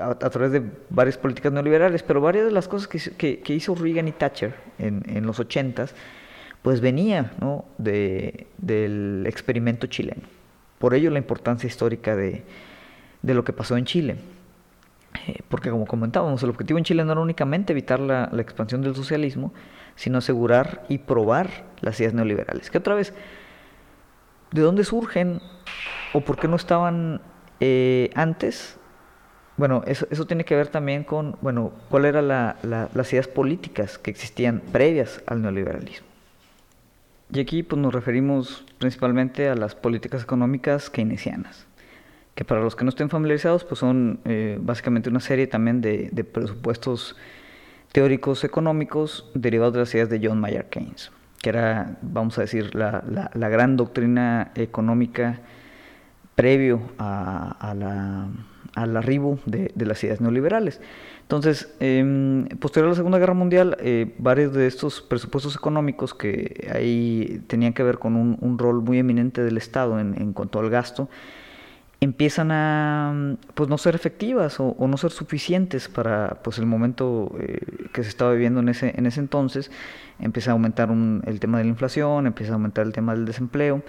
a, 0.03 0.14
través 0.14 0.53
de 0.53 0.62
varias 0.90 1.16
políticas 1.16 1.51
neoliberales, 1.51 2.03
pero 2.03 2.20
varias 2.20 2.44
de 2.44 2.53
las 2.53 2.68
cosas 2.68 2.88
que, 2.88 3.42
hizo 3.46 3.75
Reagan 3.75 4.09
y 4.09 4.12
Thatcher 4.12 4.55
en, 4.79 5.27
los 5.27 5.40
80 5.40 5.87
pues 6.61 6.83
venía 6.83 7.33
de, 7.79 8.46
del 8.59 9.25
experimento 9.27 9.87
chileno. 9.87 10.22
Por 10.79 10.92
ello 10.92 11.11
la 11.11 11.18
importancia 11.18 11.66
histórica 11.66 12.14
de, 12.14 12.42
lo 13.22 13.44
que 13.44 13.52
pasó 13.52 13.76
en 13.76 13.85
Chile. 13.85 14.16
Eh, 15.26 15.40
porque 15.48 15.70
como 15.70 15.87
comentábamos, 15.87 16.42
el 16.42 16.50
objetivo 16.50 16.78
en 16.78 16.85
Chile 16.85 17.04
no 17.04 17.12
era 17.12 17.20
únicamente 17.20 17.72
evitar 17.72 18.00
la, 18.00 18.30
expansión 18.38 18.82
del 18.82 18.94
socialismo, 18.94 19.52
sino 19.94 20.18
asegurar 20.18 20.85
y 20.88 20.98
probar 20.98 21.64
las 21.80 22.00
ideas 22.00 22.14
neoliberales. 22.14 22.70
Que 22.70 22.78
otra 22.78 22.94
vez, 22.94 23.14
¿De 24.52 24.61
dónde 24.61 24.85
surgen 24.85 25.40
o 26.12 26.20
por 26.20 26.38
qué 26.38 26.46
no 26.46 26.56
estaban 26.56 27.22
eh, 27.61 28.11
antes? 28.14 28.76
Bueno, 29.56 29.82
eso, 29.87 30.06
eso, 30.11 30.26
tiene 30.26 30.44
que 30.44 30.54
ver 30.54 30.68
también 30.68 31.04
con, 31.04 31.37
bueno, 31.40 31.72
cuál 31.88 32.04
eran 32.04 32.28
la, 32.28 32.56
las 32.62 33.12
ideas 33.12 33.28
políticas 33.28 33.98
que 33.98 34.11
existían 34.11 34.61
previas 34.72 35.22
al 35.26 35.40
neoliberalismo. 35.40 36.06
Y 37.32 37.40
aquí 37.40 37.62
pues, 37.62 37.80
nos 37.80 37.94
referimos 37.94 38.64
principalmente 38.78 39.48
a 39.48 39.54
las 39.54 39.74
políticas 39.74 40.22
económicas 40.22 40.90
keynesianas, 40.90 41.66
que 42.35 42.45
para 42.45 42.62
los 42.62 42.77
que 42.77 42.85
no 42.85 42.88
estén 42.88 43.11
familiarizados, 43.11 43.64
pues 43.64 43.79
son 43.79 44.21
eh, 44.25 44.59
básicamente 44.61 45.11
una 45.11 45.21
serie 45.21 45.47
también 45.47 45.81
de, 45.81 46.25
presupuestos 46.25 47.16
teóricos 47.92 48.45
económicos 48.45 49.31
derivados 49.35 49.75
de 49.75 49.81
las 49.81 49.95
ideas 49.95 50.09
de 50.09 50.21
John 50.23 50.40
Maynard 50.40 50.68
Keynes 50.71 51.11
que 51.42 51.51
era, 51.51 51.99
vamos 52.03 52.38
a 52.38 52.42
decir, 52.42 52.75
la, 52.75 53.03
la, 53.35 53.49
gran 53.49 53.77
doctrina 53.77 54.53
económica 54.55 55.40
previo 56.37 56.81
a, 56.99 57.75
la, 57.77 58.29
al 58.75 58.97
arribo 58.97 59.40
de, 59.45 59.73
las 59.75 60.03
ideas 60.05 60.21
neoliberales. 60.21 60.81
Entonces, 61.23 61.75
eh, 61.81 62.47
posterior 62.61 62.87
a 62.87 62.90
la 62.90 62.97
Segunda 62.97 63.18
Guerra 63.18 63.35
Mundial, 63.35 63.77
eh, 63.81 64.14
varios 64.18 64.53
de 64.55 64.68
estos 64.68 65.03
presupuestos 65.03 65.57
económicos 65.57 66.14
que 66.14 66.71
ahí 66.73 67.42
tenían 67.49 67.73
que 67.73 67.83
ver 67.83 67.99
con 67.99 68.14
un, 68.14 68.38
un 68.40 68.57
rol 68.57 68.81
muy 68.81 68.99
eminente 68.99 69.42
del 69.42 69.57
Estado 69.57 69.99
en, 69.99 70.14
en, 70.21 70.33
cuanto 70.33 70.61
al 70.61 70.71
gasto, 70.71 71.09
empiezan 72.03 72.51
a 72.51 73.37
pues 73.55 73.71
no 73.71 73.79
ser 73.79 73.95
efectivas 73.95 74.59
o, 74.59 74.75
no 74.88 74.97
ser 74.97 75.12
suficientes 75.12 75.88
para 75.88 76.41
pues 76.43 76.59
el 76.59 76.67
momento 76.67 77.33
eh, 77.38 77.61
que 77.93 78.03
se 78.03 78.09
estaba 78.09 78.33
viviendo 78.33 78.59
en 78.59 78.69
ese 78.69 78.93
en 78.97 79.07
ese 79.07 79.21
entonces. 79.21 79.71
Empieza 80.19 80.51
a 80.51 80.55
aumentar 80.55 80.91
el 80.91 81.41
tema 81.41 81.59
de 81.59 81.65
la 81.65 81.71
inflación 81.71 82.27
empieza 82.27 82.53
a 82.53 82.55
aumentar 82.55 82.87
el 82.87 82.93
tema 82.93 83.15
del 83.15 83.25
desempleo. 83.25 83.83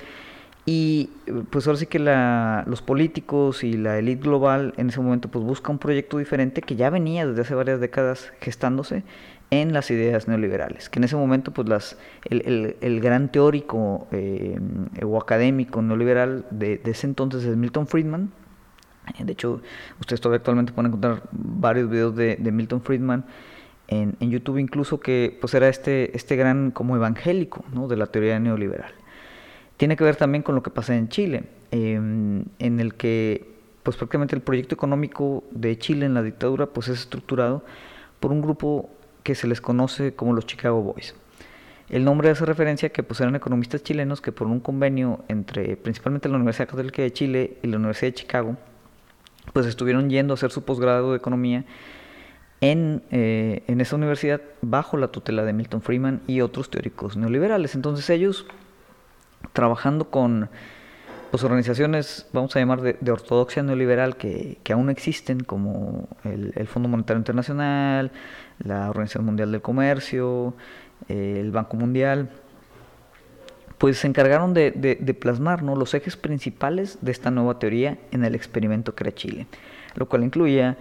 Y 0.66 1.10
pues 1.50 1.68
ahora 1.68 1.78
sí 1.78 1.88
que 1.88 2.00
la, 2.00 2.64
los 2.68 2.82
políticos 2.82 3.66
y 3.66 3.74
la 3.74 3.98
élite 3.98 4.24
global 4.24 4.74
en 4.78 4.90
ese 4.90 5.02
momento 5.02 5.28
pues 5.30 5.44
busca 5.44 5.72
un 5.72 5.80
proyecto 5.80 6.20
diferente 6.20 6.62
que 6.62 6.76
ya 6.76 6.90
venía 6.90 7.26
desde 7.28 7.42
hace 7.42 7.56
varias 7.56 7.82
décadas 7.82 8.32
gestándose 8.40 9.04
en 9.62 9.72
las 9.72 9.92
ideas 9.92 10.28
neoliberales, 10.28 10.90
que 10.90 10.98
en 10.98 11.04
ese 11.04 11.16
momento 11.16 11.52
pues 11.52 11.70
las, 11.70 11.96
el, 12.26 12.76
el, 12.82 13.00
gran 13.02 13.32
teórico 13.32 14.08
eh, 14.12 14.60
o 15.04 15.22
académico 15.22 15.80
neoliberal 15.84 16.46
de, 16.50 16.82
ese 16.84 17.06
entonces 17.06 17.44
es 17.46 17.56
Milton 17.56 17.86
Friedman. 17.86 18.32
De 19.20 19.34
hecho, 19.34 19.62
ustedes 20.00 20.22
todavía 20.22 20.38
actualmente 20.38 20.72
pueden 20.72 20.88
encontrar 20.88 21.24
varios 21.32 21.88
videos 21.88 22.16
de, 22.16 22.38
Milton 22.52 22.82
Friedman 22.82 23.26
en, 23.90 24.16
YouTube 24.20 24.58
incluso 24.58 25.00
que 25.00 25.38
pues 25.40 25.54
era 25.54 25.68
este, 25.68 26.16
este 26.18 26.36
gran 26.36 26.72
como 26.72 26.96
evangélico 26.96 27.64
¿no? 27.74 27.88
de 27.88 27.98
la 27.98 28.08
teoría 28.08 28.40
neoliberal. 28.40 28.92
Tiene 29.78 29.96
que 29.96 30.04
ver 30.04 30.16
también 30.16 30.42
con 30.42 30.56
lo 30.56 30.64
que 30.64 30.72
pasa 30.72 30.96
en 30.96 31.10
Chile, 31.10 31.44
em, 31.70 32.46
en 32.58 32.80
el 32.80 32.96
que 32.96 33.54
pues 33.84 33.98
prácticamente 33.98 34.36
el 34.36 34.42
proyecto 34.42 34.74
económico 34.74 35.44
de 35.52 35.78
Chile 35.78 36.08
en 36.08 36.16
la 36.16 36.24
dictadura 36.24 36.68
pues 36.68 36.88
es 36.88 37.02
estructurado 37.02 37.64
por 38.20 38.32
un 38.32 38.42
grupo 38.42 38.90
que 39.24 39.36
se 39.36 39.48
les 39.48 39.62
conoce 39.62 40.14
como 40.14 40.34
los 40.34 40.46
Chicago 40.46 40.82
Boys. 40.82 41.16
El 41.90 42.06
nombre 42.06 42.30
hace 42.30 42.46
referencia 42.46 42.88
a 42.88 42.90
que 42.92 43.04
pues, 43.04 43.20
eran 43.22 43.36
economistas 43.36 43.84
chilenos 43.84 44.22
que 44.22 44.32
por 44.32 44.48
un 44.48 44.60
convenio 44.60 45.24
entre 45.28 45.76
principalmente 45.76 46.30
la 46.30 46.36
Universidad 46.36 46.68
Católica 46.68 47.02
de 47.02 47.12
Chile 47.12 47.58
y 47.62 47.68
la 47.68 47.78
Universidad 47.78 48.08
de 48.10 48.14
Chicago, 48.16 48.58
pues 49.52 49.66
estuvieron 49.66 50.10
yendo 50.10 50.34
a 50.34 50.36
hacer 50.36 50.52
su 50.52 50.64
posgrado 50.64 51.12
de 51.12 51.18
economía 51.18 51.66
en, 52.62 53.04
eh, 53.12 53.64
en 53.68 53.82
esa 53.82 53.98
universidad 53.98 54.42
bajo 54.62 54.98
la 54.98 55.10
tutela 55.10 55.44
de 55.44 55.54
Milton 55.54 55.82
Freeman 55.82 56.22
y 56.28 56.42
otros 56.42 56.70
teóricos 56.70 57.18
neoliberales. 57.18 57.76
Entonces 57.76 58.10
ellos, 58.10 58.46
trabajando 59.52 60.10
con 60.10 60.50
pues, 61.30 61.44
organizaciones, 61.44 62.28
vamos 62.32 62.56
a 62.56 62.60
llamar 62.60 62.82
de, 62.82 63.12
ortodoxia 63.12 63.64
neoliberal, 63.64 64.16
que, 64.18 64.60
que, 64.64 64.74
aún 64.74 64.90
existen, 64.90 65.42
como 65.42 66.08
el, 66.24 66.54
el, 66.56 66.68
Fondo 66.68 66.88
Monetario 66.88 67.18
Internacional, 67.18 68.12
la 68.60 68.90
Organización 68.90 69.26
Mundial 69.26 69.52
del 69.52 69.62
Comercio, 69.62 70.54
eh, 71.10 71.38
el 71.40 71.52
Banco 71.52 71.78
Mundial, 71.78 72.30
pues 73.78 73.98
se 73.98 74.08
encargaron 74.08 74.54
de, 74.54 75.18
plasmar 75.20 75.62
los 75.62 75.94
ejes 75.94 76.16
principales 76.16 76.98
de 77.02 77.12
esta 77.12 77.32
nueva 77.32 77.60
teoría 77.60 77.98
en 78.12 78.24
el 78.24 78.36
experimento 78.36 78.96
que 78.96 79.04
era 79.04 79.14
Chile, 79.14 79.48
lo 79.96 80.08
cual 80.08 80.24
incluía 80.24 80.78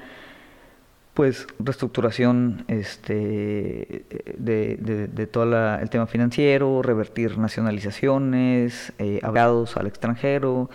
pues 1.14 1.46
reestructuración 1.58 2.64
este, 2.68 4.04
de, 4.38 5.28
todo 5.30 5.78
el 5.78 5.90
tema 5.90 6.06
financiero, 6.06 6.80
revertir 6.80 7.38
nacionalizaciones, 7.38 8.92
eh, 8.98 9.20
al 9.22 9.86
extranjero, 9.86 10.70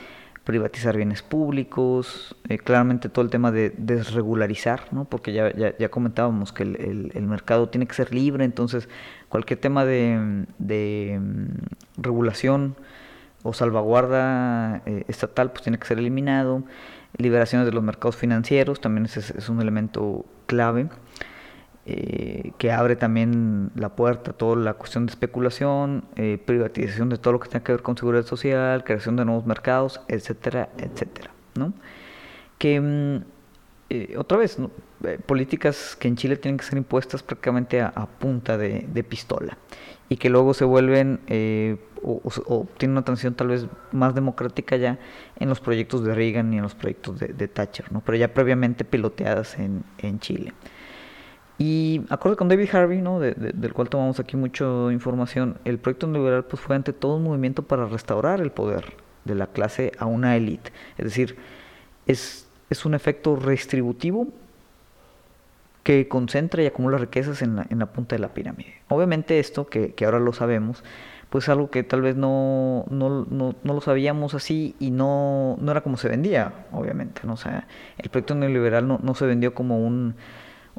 privatizar 0.47 0.95
bienes 0.95 1.23
públicos, 1.23 2.33
eh, 2.47 2.57
claramente 2.57 3.09
todo 3.09 3.25
el 3.25 3.29
tema 3.29 3.51
de 3.51 3.73
desregularizar, 3.77 4.85
¿no? 4.93 5.03
porque 5.03 5.33
ya, 5.33 5.51
ya, 5.53 5.89
comentábamos 5.89 6.53
que 6.53 6.63
el, 6.63 7.11
el, 7.13 7.23
mercado 7.23 7.67
tiene 7.67 7.85
que 7.85 7.93
ser 7.93 8.13
libre, 8.13 8.45
entonces 8.45 8.87
cualquier 9.27 9.59
tema 9.59 9.83
de, 9.83 10.45
de 10.57 11.19
mm, 11.19 12.01
regulación 12.01 12.77
o 13.43 13.51
salvaguarda 13.51 14.83
eh, 14.85 15.03
estatal 15.09 15.51
pues 15.51 15.63
tiene 15.63 15.79
que 15.79 15.85
ser 15.85 15.99
eliminado 15.99 16.63
liberaciones 17.17 17.65
de 17.65 17.73
los 17.73 17.83
mercados 17.83 18.15
financieros, 18.15 18.79
también 18.79 19.03
es, 19.03 19.17
es 19.17 19.49
un 19.49 19.59
elemento 19.59 20.25
clave. 20.45 20.87
Eh, 21.89 22.51
que 22.57 22.73
abre 22.73 22.97
también 22.97 23.71
la 23.73 23.95
puerta 23.95 24.31
a 24.31 24.33
toda 24.33 24.57
la 24.57 24.73
cuestión 24.73 25.05
de 25.05 25.11
especulación, 25.11 26.03
eh, 26.17 26.37
privatización 26.45 27.07
de 27.07 27.17
todo 27.17 27.31
lo 27.31 27.39
que 27.39 27.47
tenga 27.47 27.63
que 27.63 27.71
ver 27.71 27.81
con 27.81 27.95
seguridad 27.95 28.25
social, 28.25 28.83
creación 28.83 29.15
de 29.15 29.23
nuevos 29.23 29.45
mercados, 29.45 30.01
etcétera, 30.09 30.67
etcétera. 30.77 31.31
¿no? 31.55 31.73
Que 32.57 32.81
mm, 32.81 33.23
eh, 33.89 34.15
otra 34.17 34.37
vez, 34.37 34.57
políticas 35.25 35.95
que 35.95 36.09
en 36.09 36.17
Chile 36.17 36.35
tienen 36.35 36.57
que 36.57 36.65
ser 36.65 36.77
impuestas 36.77 37.23
prácticamente 37.23 37.79
a, 37.79 38.05
punta 38.19 38.57
de, 38.57 39.05
pistola 39.07 39.57
y 40.09 40.17
que 40.17 40.29
luego 40.29 40.53
se 40.53 40.65
vuelven 40.65 41.21
o, 42.03 42.67
tienen 42.77 42.97
una 42.97 43.05
transición 43.05 43.33
tal 43.33 43.47
vez 43.47 43.65
más 43.93 44.13
democrática 44.13 44.75
ya 44.75 44.99
en 45.39 45.47
los 45.47 45.61
proyectos 45.61 46.03
de 46.03 46.13
Reagan 46.13 46.53
y 46.53 46.57
en 46.57 46.63
los 46.63 46.75
proyectos 46.75 47.17
de, 47.17 47.47
Thatcher, 47.47 47.93
¿no? 47.93 48.01
pero 48.01 48.17
ya 48.17 48.33
previamente 48.33 48.83
piloteadas 48.83 49.55
en 49.57 50.19
Chile. 50.19 50.51
Y 51.59 52.01
acuerdo 52.09 52.37
con 52.37 52.49
David 52.49 52.69
Harvey, 52.73 53.01
¿no? 53.01 53.19
del 53.19 53.73
cual 53.73 53.89
tomamos 53.89 54.19
aquí 54.19 54.37
mucha 54.37 54.65
información, 54.91 55.57
el 55.65 55.79
proyecto 55.79 56.05
neoliberal 56.05 56.45
pues, 56.45 56.61
fue 56.61 56.75
ante 56.75 56.93
todo 56.93 57.15
un 57.15 57.23
movimiento 57.23 57.63
para 57.63 57.85
restaurar 57.85 58.41
el 58.41 58.51
poder 58.51 58.93
de 59.25 59.35
la 59.35 59.47
clase 59.47 59.91
a 59.97 60.05
una 60.05 60.35
élite. 60.35 60.71
Es 60.97 61.05
decir, 61.05 61.35
es, 62.05 62.47
es 62.69 62.85
un 62.85 62.93
efecto 62.93 63.35
redistributivo 63.35 64.27
que 65.83 66.07
concentra 66.07 66.61
y 66.61 66.67
acumula 66.67 66.97
riquezas 66.97 67.41
en 67.41 67.55
la, 67.55 67.65
en 67.69 67.79
la 67.79 67.87
punta 67.87 68.15
de 68.15 68.19
la 68.19 68.33
pirámide. 68.33 68.81
Obviamente 68.89 69.39
esto, 69.39 69.67
que, 69.67 69.93
que 69.93 70.05
ahora 70.05 70.19
lo 70.19 70.33
sabemos, 70.33 70.83
pues 71.29 71.49
algo 71.49 71.71
que 71.71 71.83
tal 71.83 72.01
vez 72.01 72.15
no, 72.15 72.85
no, 72.89 73.25
no, 73.29 73.55
no, 73.63 73.73
lo 73.73 73.81
sabíamos 73.81 74.33
así 74.33 74.75
y 74.79 74.91
no, 74.91 75.57
no 75.59 75.71
era 75.71 75.81
como 75.81 75.97
se 75.97 76.07
vendía, 76.07 76.53
obviamente. 76.71 77.21
¿no? 77.23 77.35
Sea, 77.35 77.67
el 77.97 78.09
proyecto 78.09 78.35
neoliberal 78.35 78.87
no, 78.87 78.99
no 79.01 79.15
se 79.15 79.25
vendió 79.25 79.53
como 79.53 79.79
un, 79.79 80.15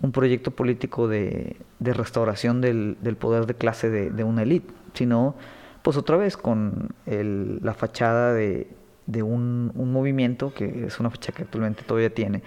un 0.01 0.13
proyecto 0.13 0.51
político 0.51 1.09
de, 1.09 1.57
restauración 1.81 2.61
del, 2.61 2.97
poder 3.19 3.47
de 3.47 3.55
clase 3.55 3.91
de, 3.91 4.25
una 4.25 4.43
élite, 4.43 4.73
sino 4.95 5.35
pues 5.83 5.97
otra 5.97 6.17
vez 6.17 6.37
con 6.37 6.91
la 7.07 7.75
fachada 7.75 8.33
de, 8.33 8.69
un, 9.23 9.73
movimiento, 9.75 10.53
que 10.55 10.87
es 10.87 11.01
una 11.01 11.11
fecha 11.11 11.33
que 11.33 11.43
actualmente 11.43 11.83
todavía 11.83 12.15
tiene, 12.15 12.43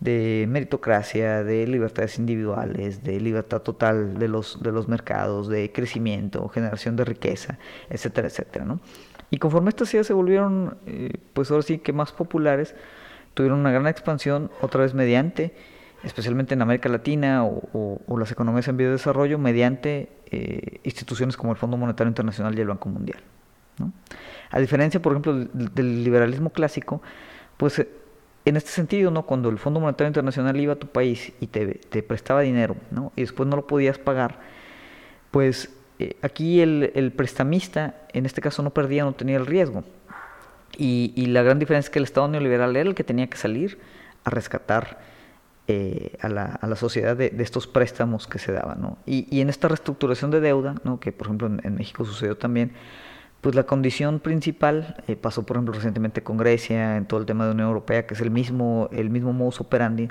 de 0.00 0.46
meritocracia, 0.48 1.42
de 1.44 1.66
libertades 1.66 2.18
individuales, 2.18 3.02
de 3.02 3.20
libertad 3.20 3.62
total 3.62 4.18
de 4.18 4.28
los, 4.28 4.62
de 4.62 4.70
los 4.70 4.88
mercados, 4.88 5.48
de 5.48 5.72
crecimiento, 5.72 6.48
generación 6.48 6.96
de 6.96 7.04
riqueza, 7.04 7.58
etcétera, 7.88 8.28
etcétera, 8.28 8.64
¿no? 8.64 8.80
Y 9.30 9.38
conforme 9.38 9.70
estas 9.70 9.92
ideas 9.94 10.06
se 10.06 10.12
volvieron, 10.12 10.76
eh, 10.86 11.10
pues 11.32 11.50
ahora 11.50 11.62
sí 11.62 11.78
que 11.78 11.92
más 11.92 12.12
populares, 12.12 12.74
tuvieron 13.32 13.58
una 13.58 13.72
gran 13.72 13.86
expansión, 13.86 14.50
otra 14.60 14.82
vez 14.82 14.94
mediante, 14.94 15.54
especialmente 16.04 16.54
en 16.54 16.62
América 16.62 16.88
Latina 16.88 17.44
o, 17.44 18.18
las 18.18 18.30
economías 18.30 18.68
en 18.68 18.76
vías 18.76 18.88
de 18.88 18.92
desarrollo, 18.92 19.38
mediante 19.38 20.08
eh, 20.30 20.80
instituciones 20.84 21.36
como 21.36 21.52
el 21.52 21.58
Fondo 21.58 21.76
Monetario 21.76 22.08
Internacional 22.08 22.56
y 22.56 22.60
el 22.60 22.68
Banco 22.68 22.88
Mundial. 22.88 23.18
¿no? 23.78 23.92
A 24.50 24.60
diferencia, 24.60 25.00
por 25.00 25.12
ejemplo, 25.12 25.34
del, 25.34 26.04
liberalismo 26.04 26.50
clásico, 26.50 27.02
pues 27.56 27.78
eh, 27.80 27.88
en 28.44 28.56
este 28.56 28.70
sentido, 28.70 29.10
¿no? 29.10 29.22
cuando 29.22 29.48
el 29.48 29.58
Fondo 29.58 29.80
Monetario 29.80 30.08
Internacional 30.08 30.60
iba 30.60 30.74
a 30.74 30.76
tu 30.76 30.86
país 30.86 31.32
y 31.40 31.46
te, 31.48 31.66
te 31.66 32.02
prestaba 32.02 32.42
dinero 32.42 32.76
¿no? 32.90 33.12
y 33.16 33.22
después 33.22 33.48
no 33.48 33.56
lo 33.56 33.66
podías 33.66 33.98
pagar, 33.98 34.38
pues 35.30 35.70
eh, 35.98 36.16
aquí 36.22 36.60
el, 36.60 37.12
prestamista, 37.16 37.94
en 38.12 38.26
este 38.26 38.40
caso, 38.40 38.62
no 38.62 38.70
perdía, 38.70 39.04
no 39.04 39.12
tenía 39.12 39.36
el 39.36 39.46
riesgo. 39.46 39.84
Y, 40.76 41.26
la 41.26 41.42
gran 41.42 41.60
diferencia 41.60 41.88
es 41.88 41.90
que 41.90 42.00
el 42.00 42.04
Estado 42.04 42.26
neoliberal 42.28 42.74
era 42.74 42.88
el 42.88 42.96
que 42.96 43.04
tenía 43.04 43.28
que 43.28 43.36
salir 43.36 43.78
a 44.24 44.30
rescatar 44.30 44.98
eh, 45.66 46.16
a, 46.20 46.28
la, 46.28 46.44
a, 46.44 46.66
la, 46.66 46.76
sociedad 46.76 47.16
de, 47.16 47.34
estos 47.38 47.66
préstamos 47.66 48.26
que 48.26 48.38
se 48.38 48.52
daban. 48.52 48.82
¿no? 48.82 48.98
Y, 49.06 49.40
en 49.40 49.48
esta 49.48 49.68
reestructuración 49.68 50.30
de 50.30 50.40
deuda, 50.40 50.74
¿no? 50.84 51.00
que 51.00 51.10
por 51.10 51.26
ejemplo 51.28 51.46
en, 51.46 51.74
México 51.74 52.04
sucedió 52.04 52.36
también, 52.36 52.72
pues 53.40 53.54
la 53.54 53.64
condición 53.64 54.20
principal 54.20 55.02
eh, 55.06 55.16
pasó 55.16 55.44
por 55.44 55.56
ejemplo 55.56 55.74
recientemente 55.74 56.22
con 56.22 56.36
Grecia, 56.36 56.96
en 56.96 57.06
todo 57.06 57.20
el 57.20 57.26
tema 57.26 57.44
de 57.44 57.50
la 57.50 57.54
Unión 57.54 57.68
Europea, 57.68 58.06
que 58.06 58.14
es 58.14 58.20
el 58.20 58.30
mismo, 58.30 58.88
el 58.92 59.10
mismo 59.10 59.32
modus 59.32 59.60
operandi, 59.60 60.08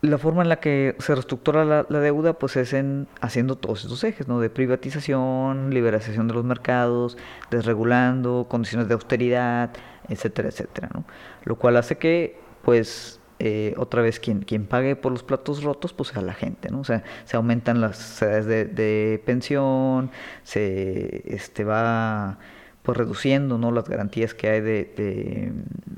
la 0.00 0.18
forma 0.18 0.42
en 0.42 0.48
la 0.48 0.60
que 0.60 0.94
se 1.00 1.14
reestructura 1.14 1.64
la, 1.64 1.82
deuda 2.00 2.34
pues 2.34 2.56
es 2.56 2.72
en 2.72 3.08
haciendo 3.20 3.56
todos 3.56 3.82
estos 3.82 4.04
ejes, 4.04 4.28
¿no? 4.28 4.38
De 4.38 4.48
privatización, 4.48 5.70
liberación 5.74 6.28
de 6.28 6.34
los 6.34 6.44
mercados, 6.44 7.18
desregulando, 7.50 8.46
condiciones 8.48 8.86
de 8.86 8.94
austeridad, 8.94 9.70
etcétera, 10.08 10.50
etcétera, 10.50 10.88
¿no? 10.94 11.04
Lo 11.44 11.56
cual 11.56 11.76
hace 11.76 11.98
que 11.98 12.38
pues 12.62 13.20
eh, 13.38 13.74
otra 13.76 14.02
vez 14.02 14.18
quien, 14.20 14.40
quien 14.40 14.66
pague 14.66 14.96
por 14.96 15.12
los 15.12 15.22
platos 15.22 15.62
rotos 15.62 15.92
pues 15.92 16.10
sea 16.10 16.22
la 16.22 16.34
gente, 16.34 16.70
¿no? 16.70 16.80
O 16.80 16.84
sea, 16.84 17.04
se 17.24 17.36
aumentan 17.36 17.80
las 17.80 18.20
edades 18.22 18.46
de, 18.46 19.22
pensión, 19.24 20.10
se 20.42 21.22
este 21.34 21.64
va 21.64 22.38
pues 22.82 22.96
reduciendo 22.96 23.58
¿no? 23.58 23.70
las 23.70 23.86
garantías 23.88 24.32
que 24.32 24.48
hay 24.48 24.60
de, 24.62 25.52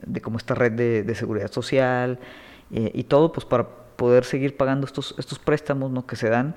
de, 0.06 0.20
como 0.20 0.38
esta 0.38 0.56
red 0.56 0.72
de, 0.72 1.14
seguridad 1.14 1.52
social 1.52 2.18
eh, 2.72 2.90
y 2.92 3.04
todo 3.04 3.32
pues 3.32 3.46
para 3.46 3.68
poder 4.00 4.24
seguir 4.24 4.56
pagando 4.56 4.86
estos, 4.86 5.14
estos 5.18 5.38
préstamos 5.38 5.90
¿no? 5.90 6.06
que 6.06 6.16
se 6.16 6.28
dan, 6.28 6.56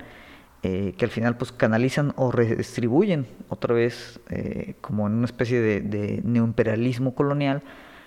eh, 0.64 0.94
que 0.96 1.04
al 1.04 1.10
final 1.10 1.36
pues 1.36 1.52
canalizan 1.52 2.14
o 2.16 2.32
redistribuyen 2.32 3.26
otra 3.50 3.74
vez 3.74 4.18
eh, 4.30 4.76
como 4.80 5.06
en 5.06 5.12
una 5.12 5.26
especie 5.26 5.60
de, 5.60 6.22
neoimperialismo 6.24 7.14
colonial, 7.14 7.62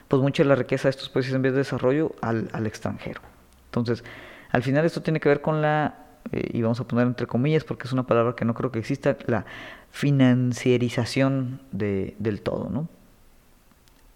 pues 0.07 0.21
mucha 0.21 0.43
de 0.43 0.49
la 0.49 0.55
riqueza 0.55 0.87
de 0.87 0.91
estos 0.91 1.09
países 1.09 1.33
en 1.33 1.41
vez 1.41 1.53
de 1.53 1.59
desarrollo 1.59 2.13
al, 2.21 2.49
al 2.53 2.65
extranjero. 2.67 3.21
Entonces, 3.65 4.03
al 4.51 4.63
final 4.63 4.85
esto 4.85 5.01
tiene 5.01 5.19
que 5.19 5.29
ver 5.29 5.41
con 5.41 5.61
la, 5.61 6.07
eh, 6.31 6.49
y 6.53 6.61
vamos 6.61 6.79
a 6.79 6.87
poner 6.87 7.07
entre 7.07 7.27
comillas 7.27 7.63
porque 7.63 7.87
es 7.87 7.93
una 7.93 8.03
palabra 8.03 8.35
que 8.35 8.45
no 8.45 8.53
creo 8.53 8.71
que 8.71 8.79
exista, 8.79 9.17
la 9.27 9.45
financiarización 9.91 11.61
de, 11.71 12.15
del 12.19 12.41
todo, 12.41 12.69
¿no? 12.69 12.87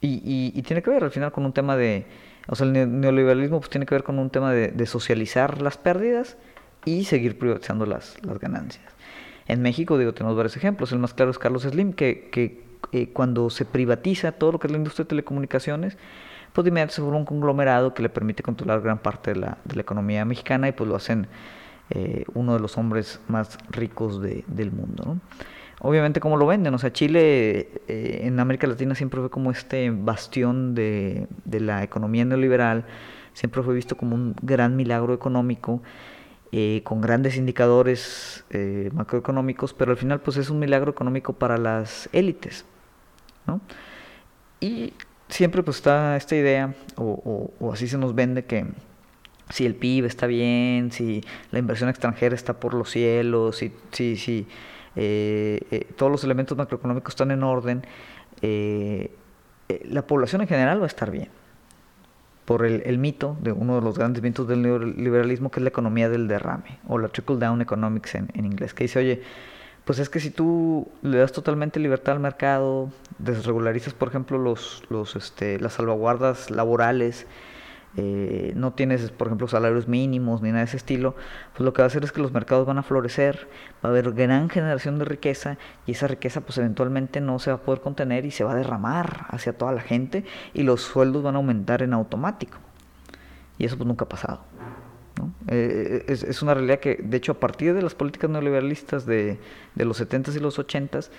Y, 0.03 0.51
y, 0.55 0.61
tiene 0.63 0.81
que 0.81 0.89
ver 0.89 1.03
al 1.03 1.11
final 1.11 1.31
con 1.31 1.45
un 1.45 1.53
tema 1.53 1.77
de, 1.77 2.07
o 2.47 2.55
sea, 2.55 2.65
el 2.65 2.99
neoliberalismo 2.99 3.59
pues, 3.59 3.69
tiene 3.69 3.85
que 3.85 3.93
ver 3.93 4.03
con 4.03 4.17
un 4.17 4.31
tema 4.31 4.51
de, 4.51 4.85
socializar 4.87 5.61
las 5.61 5.77
pérdidas 5.77 6.37
y 6.85 7.03
seguir 7.03 7.37
privatizando 7.37 7.85
las, 7.85 8.17
las, 8.25 8.39
ganancias. 8.39 8.91
En 9.47 9.61
México, 9.61 9.99
digo, 9.99 10.11
tenemos 10.15 10.35
varios 10.35 10.57
ejemplos. 10.57 10.91
El 10.91 10.97
más 10.97 11.13
claro 11.13 11.29
es 11.29 11.37
Carlos 11.37 11.61
Slim, 11.61 11.93
que, 11.93 12.29
que 12.31 12.63
eh, 12.91 13.09
cuando 13.13 13.49
se 13.49 13.65
privatiza 13.65 14.31
todo 14.31 14.53
lo 14.53 14.59
que 14.59 14.67
es 14.67 14.71
la 14.71 14.77
industria 14.77 15.05
de 15.05 15.09
telecomunicaciones, 15.09 15.97
pues 16.53 16.63
de 16.63 16.69
inmediato 16.69 16.93
se 16.93 17.01
forma 17.01 17.17
un 17.17 17.25
conglomerado 17.25 17.93
que 17.93 18.01
le 18.03 18.09
permite 18.09 18.43
controlar 18.43 18.81
gran 18.81 18.99
parte 18.99 19.33
de 19.33 19.39
la, 19.39 19.57
de 19.63 19.75
la 19.75 19.81
economía 19.81 20.25
mexicana 20.25 20.67
y 20.67 20.71
pues 20.73 20.89
lo 20.89 20.95
hacen 20.95 21.27
eh, 21.89 22.25
uno 22.33 22.53
de 22.53 22.59
los 22.59 22.77
hombres 22.77 23.21
más 23.27 23.57
ricos 23.69 24.21
de, 24.21 24.43
del 24.47 24.71
mundo. 24.71 25.03
¿no? 25.05 25.21
obviamente 25.81 26.19
cómo 26.19 26.37
lo 26.37 26.45
venden. 26.47 26.73
O 26.73 26.77
sea, 26.77 26.93
Chile 26.93 27.69
eh, 27.87 28.21
en 28.23 28.39
América 28.39 28.67
Latina 28.67 28.95
siempre 28.95 29.19
fue 29.19 29.29
como 29.29 29.51
este 29.51 29.89
bastión 29.91 30.75
de, 30.75 31.27
la 31.45 31.83
economía 31.83 32.25
neoliberal, 32.25 32.85
siempre 33.33 33.61
fue 33.63 33.73
visto 33.73 33.97
como 33.97 34.15
un 34.15 34.35
gran 34.41 34.75
milagro 34.75 35.13
económico. 35.13 35.81
Eh, 36.53 36.81
con 36.83 36.99
grandes 36.99 37.37
indicadores 37.37 38.43
eh, 38.49 38.89
macroeconómicos, 38.93 39.73
pero 39.73 39.91
al 39.91 39.97
final 39.97 40.19
pues 40.19 40.35
es 40.35 40.49
un 40.49 40.59
milagro 40.59 40.91
económico 40.91 41.31
para 41.31 41.57
las 41.57 42.09
élites. 42.11 42.65
¿No? 43.47 43.61
Y 44.59 44.93
siempre 45.29 45.63
pues 45.63 45.77
está 45.77 46.17
esta 46.17 46.35
idea, 46.35 46.73
o, 46.95 47.51
así 47.73 47.87
se 47.87 47.97
nos 47.97 48.13
vende, 48.13 48.45
que 48.45 48.65
si 49.49 49.65
el 49.65 49.75
PIB 49.75 50.05
está 50.05 50.27
bien, 50.27 50.91
si 50.91 51.23
la 51.51 51.59
inversión 51.59 51.89
extranjera 51.89 52.35
está 52.35 52.59
por 52.59 52.73
los 52.73 52.91
cielos, 52.91 53.57
si, 53.57 53.73
si, 53.91 54.17
si 54.17 54.47
eh, 54.95 55.61
eh, 55.71 55.87
todos 55.95 56.11
los 56.11 56.23
elementos 56.23 56.57
macroeconómicos 56.57 57.13
están 57.13 57.31
en 57.31 57.43
orden, 57.43 57.85
eh, 58.41 59.11
la 59.85 60.05
población 60.05 60.41
en 60.41 60.47
general 60.47 60.79
va 60.79 60.83
a 60.83 60.87
estar 60.87 61.11
bien. 61.11 61.29
Por 62.45 62.65
el, 62.65 62.97
mito 62.97 63.37
de 63.39 63.53
uno 63.53 63.75
de 63.75 63.81
los 63.81 63.97
grandes 63.97 64.21
mitos 64.21 64.47
del 64.47 64.61
neoliberalismo, 64.61 65.51
que 65.51 65.59
es 65.59 65.63
la 65.63 65.69
economía 65.69 66.09
del 66.09 66.27
derrame, 66.27 66.79
o 66.87 66.97
la 66.97 67.07
trickle 67.07 67.37
down 67.37 67.61
economics 67.61 68.15
en, 68.15 68.29
inglés, 68.33 68.73
que 68.73 68.83
dice, 68.83 68.99
oye, 68.99 69.21
pues 69.91 69.99
es 69.99 70.07
que 70.07 70.21
si 70.21 70.31
tú 70.31 70.87
le 71.01 71.17
das 71.17 71.33
totalmente 71.33 71.77
libertad 71.77 72.13
al 72.13 72.21
mercado, 72.21 72.91
desregularizas, 73.17 73.93
por 73.93 74.07
ejemplo, 74.07 74.37
los, 74.37 74.83
los, 74.87 75.17
este, 75.17 75.59
las 75.59 75.73
salvaguardas 75.73 76.49
laborales, 76.49 77.27
eh, 77.97 78.53
no 78.55 78.71
tienes, 78.71 79.11
por 79.11 79.27
ejemplo, 79.27 79.49
salarios 79.49 79.89
mínimos 79.89 80.41
ni 80.41 80.47
nada 80.47 80.59
de 80.59 80.67
ese 80.67 80.77
estilo, 80.77 81.13
pues 81.51 81.65
lo 81.65 81.73
que 81.73 81.81
va 81.81 81.87
a 81.87 81.87
hacer 81.87 82.05
es 82.05 82.13
que 82.13 82.21
los 82.21 82.31
mercados 82.31 82.65
van 82.65 82.77
a 82.77 82.83
florecer, 82.83 83.49
va 83.83 83.89
a 83.89 83.91
haber 83.91 84.13
gran 84.13 84.49
generación 84.49 84.97
de 84.97 85.03
riqueza 85.03 85.57
y 85.85 85.91
esa 85.91 86.07
riqueza 86.07 86.39
pues 86.39 86.57
eventualmente 86.57 87.19
no 87.19 87.37
se 87.39 87.51
va 87.51 87.57
a 87.57 87.61
poder 87.61 87.81
contener 87.81 88.25
y 88.25 88.31
se 88.31 88.45
va 88.45 88.53
a 88.53 88.55
derramar 88.55 89.25
hacia 89.27 89.51
toda 89.57 89.73
la 89.73 89.81
gente 89.81 90.23
y 90.53 90.63
los 90.63 90.83
sueldos 90.83 91.21
van 91.21 91.35
a 91.35 91.39
aumentar 91.39 91.83
en 91.83 91.91
automático. 91.91 92.59
Y 93.57 93.65
eso 93.65 93.75
pues 93.75 93.87
nunca 93.87 94.05
ha 94.05 94.07
pasado. 94.07 94.39
Eh, 95.47 96.05
es, 96.07 96.41
una 96.41 96.53
realidad 96.53 96.79
que, 96.79 96.95
de 96.95 97.17
hecho, 97.17 97.33
a 97.33 97.39
partir 97.39 97.73
de 97.73 97.81
las 97.81 97.95
políticas 97.95 98.29
neoliberalistas 98.29 99.05
de, 99.05 99.39
de 99.75 99.85
los 99.85 100.01
70s 100.01 100.35
y 100.35 100.39
los 100.39 100.59
80s, 100.59 101.09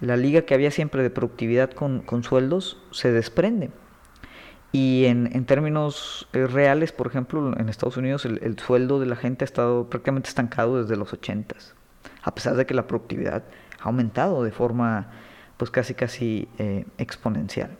la 0.00 0.16
liga 0.16 0.42
que 0.42 0.54
había 0.54 0.70
siempre 0.70 1.02
de 1.02 1.10
productividad 1.10 1.70
con, 1.70 2.00
con 2.00 2.22
sueldos 2.22 2.82
se 2.90 3.12
desprende. 3.12 3.70
Y 4.72 5.04
en, 5.04 5.30
en 5.32 5.44
términos 5.44 6.28
eh, 6.32 6.46
reales, 6.46 6.90
por 6.90 7.06
ejemplo, 7.06 7.56
en 7.56 7.68
Estados 7.68 7.96
Unidos 7.96 8.24
el, 8.24 8.58
sueldo 8.58 8.98
de 8.98 9.06
la 9.06 9.14
gente 9.14 9.44
ha 9.44 9.46
estado 9.46 9.88
prácticamente 9.88 10.28
estancado 10.28 10.82
desde 10.82 10.96
los 10.96 11.12
80 11.12 11.54
a 12.22 12.34
pesar 12.34 12.56
de 12.56 12.66
que 12.66 12.74
la 12.74 12.86
productividad 12.86 13.44
ha 13.80 13.84
aumentado 13.84 14.42
de 14.42 14.50
forma 14.50 15.12
pues 15.56 15.70
casi 15.70 15.94
casi 15.94 16.48
eh, 16.58 16.86
exponencial. 16.98 17.78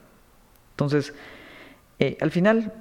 Entonces, 0.70 1.14
eh, 1.98 2.16
al 2.20 2.30
final, 2.30 2.72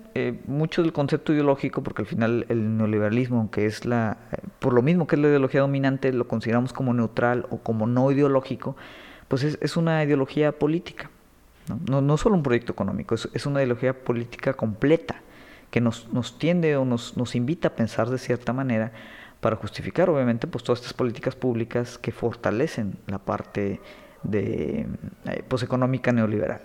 mucho 0.48 0.82
del 0.82 0.94
concepto 0.94 1.34
ideológico, 1.34 1.82
porque 1.82 2.04
al 2.04 2.08
final 2.08 2.46
el 2.50 2.78
neoliberalismo, 2.78 3.40
aunque 3.40 3.66
es 3.66 3.86
la, 3.86 4.18
por 4.60 4.74
lo 4.74 4.82
mismo 4.82 5.08
que 5.08 5.16
es 5.16 5.22
la 5.22 5.28
ideología 5.28 5.62
dominante, 5.62 6.12
lo 6.14 6.28
consideramos 6.28 6.74
como 6.74 6.94
neutral 6.94 7.48
o 7.50 7.58
como 7.58 7.88
no 7.88 8.12
ideológico, 8.12 8.76
pues 9.28 9.44
es, 9.44 9.58
es 9.62 9.78
una 9.78 10.04
ideología 10.04 10.52
política. 10.52 11.10
No, 11.90 12.02
no, 12.02 12.18
solo 12.18 12.36
un 12.36 12.44
proyecto 12.44 12.74
económico, 12.74 13.16
es, 13.16 13.46
una 13.46 13.60
ideología 13.62 13.94
política 13.94 14.54
completa 14.54 15.22
que 15.72 15.80
nos, 15.80 16.12
nos 16.12 16.38
tiende 16.38 16.76
o 16.76 16.84
nos, 16.84 17.16
nos, 17.16 17.36
invita 17.36 17.70
a 17.70 17.72
pensar 17.72 18.10
de 18.10 18.18
cierta 18.18 18.52
manera 18.52 18.92
para 19.40 19.56
justificar, 19.56 20.10
obviamente, 20.10 20.46
pues 20.46 20.64
todas 20.64 20.82
estas 20.82 20.94
políticas 20.94 21.36
públicas 21.36 21.98
que 21.98 22.12
fortalecen 22.12 22.98
la 23.08 23.18
parte 23.18 23.80
de 24.24 24.88
eh, 25.26 25.44
pues, 25.48 25.64
económica 25.64 26.12
neoliberal. 26.12 26.62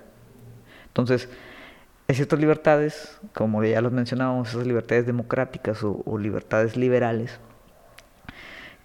Entonces, 0.89 1.29
hay 2.09 2.15
ciertas 2.15 2.39
libertades, 2.39 3.21
como 3.35 3.63
ya 3.63 3.83
los 3.83 3.93
mencionábamos, 3.93 4.49
esas 4.49 4.67
libertades 4.67 5.05
democráticas 5.05 5.81
o, 5.83 6.19
libertades 6.19 6.75
liberales, 6.75 7.39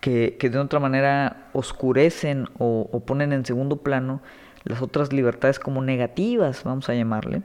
que, 0.01 0.35
que, 0.37 0.49
de 0.49 0.59
otra 0.59 0.81
manera 0.81 1.47
oscurecen 1.53 2.49
o, 2.59 3.01
ponen 3.05 3.31
en 3.31 3.45
segundo 3.45 3.77
plano 3.77 4.21
las 4.65 4.81
otras 4.81 5.13
libertades 5.13 5.57
como 5.57 5.81
negativas, 5.81 6.65
vamos 6.65 6.89
a 6.89 6.95
llamarle, 6.95 7.43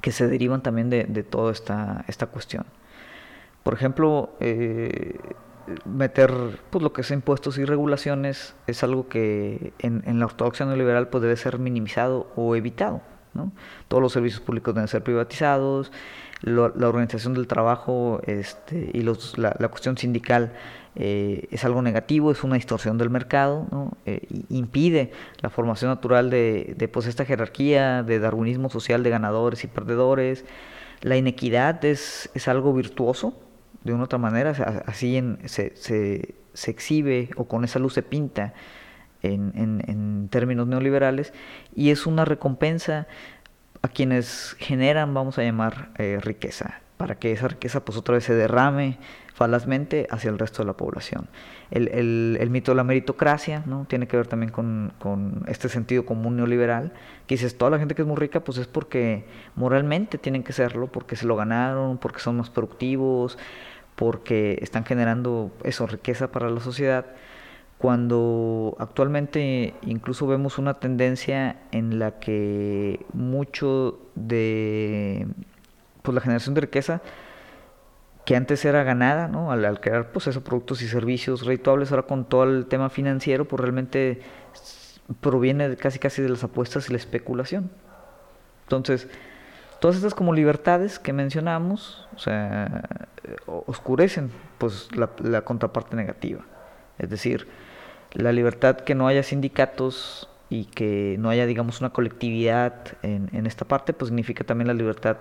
que 0.00 0.10
se 0.10 0.26
derivan 0.26 0.64
también 0.64 0.90
de, 0.90 1.22
toda 1.22 1.52
esta, 1.52 2.04
esta 2.08 2.26
cuestión. 2.26 2.64
Por 3.62 3.74
ejemplo, 3.74 4.30
eh, 4.40 5.16
meter 5.84 6.58
pues, 6.70 6.82
lo 6.82 6.92
que 6.92 7.02
es 7.02 7.10
impuestos 7.12 7.56
y 7.58 7.64
regulaciones 7.64 8.56
es 8.66 8.82
algo 8.82 9.08
que 9.08 9.72
en, 9.78 10.18
la 10.18 10.24
ortodoxia 10.26 10.66
neoliberal 10.66 11.06
pues, 11.06 11.22
debe 11.22 11.36
ser 11.36 11.60
minimizado 11.60 12.32
o 12.34 12.56
evitado. 12.56 13.00
Todos 13.88 14.02
los 14.02 14.12
servicios 14.12 14.40
públicos 14.40 14.74
deben 14.74 14.88
ser 14.88 15.02
privatizados, 15.02 15.90
la 16.42 16.88
organización 16.88 17.34
del 17.34 17.46
trabajo 17.46 18.20
este, 18.26 18.90
y 18.92 19.02
los, 19.02 19.38
la, 19.38 19.52
cuestión 19.68 19.96
sindical 19.96 20.52
eh, 20.96 21.46
es 21.50 21.64
algo 21.64 21.82
negativo, 21.82 22.32
es 22.32 22.42
una 22.42 22.56
distorsión 22.56 22.98
del 22.98 23.10
mercado, 23.10 23.66
¿no? 23.70 23.92
Eh, 24.06 24.26
impide 24.50 25.12
la 25.40 25.50
formación 25.50 25.90
natural 25.90 26.30
de, 26.30 26.74
de 26.76 26.88
pues, 26.88 27.06
esta 27.06 27.24
jerarquía 27.24 28.02
de 28.02 28.18
darwinismo 28.18 28.70
social 28.70 29.04
de 29.04 29.10
ganadores 29.10 29.62
y 29.62 29.68
perdedores. 29.68 30.44
La 31.00 31.16
inequidad 31.16 31.84
es, 31.84 32.28
es 32.34 32.48
algo 32.48 32.72
virtuoso, 32.74 33.34
de 33.84 33.92
una 33.92 34.04
otra 34.04 34.18
manera, 34.18 34.50
así 34.86 35.16
en, 35.16 35.38
se, 35.46 35.74
se, 35.76 36.70
exhibe 36.70 37.30
o 37.36 37.44
con 37.44 37.64
esa 37.64 37.78
luz 37.78 37.94
se 37.94 38.02
pinta 38.02 38.54
en, 39.22 39.52
en, 39.56 39.82
en, 39.88 40.28
términos 40.28 40.66
neoliberales 40.66 41.32
y 41.74 41.90
es 41.90 42.06
una 42.06 42.24
recompensa 42.24 43.06
a 43.82 43.88
quienes 43.88 44.56
generan, 44.58 45.12
vamos 45.14 45.38
a 45.38 45.42
llamar, 45.42 45.90
eh, 45.98 46.18
riqueza, 46.22 46.80
para 46.96 47.16
que 47.16 47.32
esa 47.32 47.48
riqueza 47.48 47.84
pues 47.84 47.98
otra 47.98 48.14
vez 48.14 48.24
se 48.24 48.34
derrame 48.34 48.98
falazmente 49.34 50.06
hacia 50.10 50.30
el 50.30 50.38
resto 50.38 50.62
de 50.62 50.66
la 50.66 50.74
población. 50.74 51.28
El, 51.70 51.88
el, 51.88 52.50
mito 52.50 52.72
de 52.72 52.76
la 52.76 52.84
meritocracia 52.84 53.64
¿no? 53.66 53.86
tiene 53.88 54.06
que 54.06 54.16
ver 54.16 54.26
también 54.26 54.52
con, 54.52 54.92
con, 54.98 55.42
este 55.48 55.68
sentido 55.68 56.04
común 56.04 56.36
neoliberal, 56.36 56.92
que 57.26 57.34
dices, 57.34 57.56
toda 57.58 57.70
la 57.70 57.78
gente 57.78 57.94
que 57.94 58.02
es 58.02 58.08
muy 58.08 58.16
rica 58.16 58.40
pues 58.40 58.58
es 58.58 58.66
porque 58.66 59.24
moralmente 59.56 60.18
tienen 60.18 60.44
que 60.44 60.52
serlo, 60.52 60.92
porque 60.92 61.16
se 61.16 61.26
lo 61.26 61.34
ganaron, 61.34 61.98
porque 61.98 62.20
son 62.20 62.36
más 62.36 62.50
productivos, 62.50 63.38
porque 63.96 64.58
están 64.62 64.84
generando 64.84 65.50
eso, 65.64 65.86
riqueza 65.86 66.30
para 66.30 66.50
la 66.50 66.60
sociedad 66.60 67.06
cuando 67.82 68.76
actualmente 68.78 69.74
incluso 69.82 70.28
vemos 70.28 70.56
una 70.56 70.74
tendencia 70.74 71.56
en 71.72 71.98
la 71.98 72.20
que 72.20 73.04
mucho 73.12 73.98
de 74.14 75.26
pues 76.02 76.14
la 76.14 76.20
generación 76.20 76.54
de 76.54 76.60
riqueza 76.60 77.02
que 78.24 78.36
antes 78.36 78.64
era 78.64 78.84
ganada, 78.84 79.26
¿no? 79.26 79.50
Al, 79.50 79.80
crear 79.80 80.12
pues 80.12 80.28
esos 80.28 80.44
productos 80.44 80.80
y 80.82 80.86
servicios 80.86 81.44
redituables, 81.44 81.90
ahora 81.90 82.04
con 82.04 82.24
todo 82.24 82.44
el 82.44 82.66
tema 82.66 82.88
financiero, 82.88 83.48
pues 83.48 83.60
realmente 83.60 84.22
proviene 85.20 85.74
casi 85.74 85.98
casi 85.98 86.22
de 86.22 86.28
las 86.28 86.44
apuestas 86.44 86.88
y 86.88 86.92
la 86.92 86.98
especulación. 86.98 87.68
Entonces, 88.62 89.08
todas 89.80 89.96
estas 89.96 90.14
como 90.14 90.32
libertades 90.32 91.00
que 91.00 91.12
mencionamos, 91.12 92.06
o 92.14 92.18
sea, 92.20 93.08
oscurecen 93.66 94.30
pues 94.58 94.88
la, 94.94 95.10
la 95.20 95.42
contraparte 95.42 95.96
negativa. 95.96 96.44
Es 97.00 97.10
decir, 97.10 97.48
la 98.14 98.32
libertad 98.32 98.76
que 98.76 98.94
no 98.94 99.08
haya 99.08 99.22
sindicatos 99.22 100.28
y 100.48 100.66
que 100.66 101.16
no 101.18 101.30
haya, 101.30 101.46
digamos, 101.46 101.80
una 101.80 101.90
colectividad 101.90 102.74
en, 103.02 103.30
en 103.32 103.46
esta 103.46 103.64
parte, 103.64 103.92
pues 103.92 104.08
significa 104.08 104.44
también 104.44 104.68
la 104.68 104.74
libertad 104.74 105.16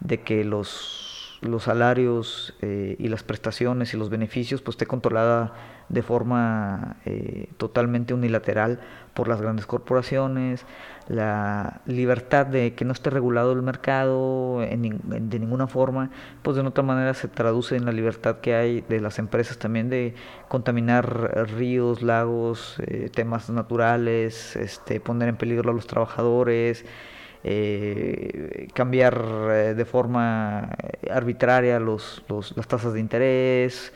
de 0.00 0.20
que 0.20 0.44
los, 0.44 1.38
los 1.40 1.64
salarios 1.64 2.54
eh, 2.60 2.96
y 2.98 3.08
las 3.08 3.22
prestaciones 3.22 3.94
y 3.94 3.96
los 3.96 4.10
beneficios 4.10 4.60
pues 4.60 4.74
esté 4.74 4.86
controlada 4.86 5.52
de 5.94 6.02
forma 6.02 6.96
eh, 7.06 7.48
totalmente 7.56 8.12
unilateral 8.12 8.80
por 9.14 9.28
las 9.28 9.40
grandes 9.40 9.64
corporaciones, 9.64 10.66
la 11.06 11.82
libertad 11.86 12.46
de 12.46 12.74
que 12.74 12.84
no 12.84 12.92
esté 12.92 13.10
regulado 13.10 13.52
el 13.52 13.62
mercado 13.62 14.58
de 14.58 15.38
ninguna 15.38 15.68
forma, 15.68 16.10
pues 16.42 16.56
de 16.56 16.62
otra 16.62 16.82
manera 16.82 17.14
se 17.14 17.28
traduce 17.28 17.76
en 17.76 17.84
la 17.84 17.92
libertad 17.92 18.40
que 18.40 18.56
hay 18.56 18.80
de 18.80 19.00
las 19.00 19.20
empresas 19.20 19.56
también 19.56 19.88
de 19.88 20.14
contaminar 20.48 21.48
ríos, 21.56 22.02
lagos, 22.02 22.76
eh, 22.86 23.08
temas 23.14 23.48
naturales, 23.50 24.56
este, 24.56 24.98
poner 24.98 25.28
en 25.28 25.36
peligro 25.36 25.70
a 25.70 25.74
los 25.74 25.86
trabajadores, 25.86 26.84
eh, 27.44 28.66
cambiar 28.74 29.76
de 29.76 29.84
forma 29.84 30.70
arbitraria 31.08 31.78
los, 31.78 32.24
los, 32.28 32.56
las 32.56 32.66
tasas 32.66 32.94
de 32.94 33.00
interés 33.00 33.92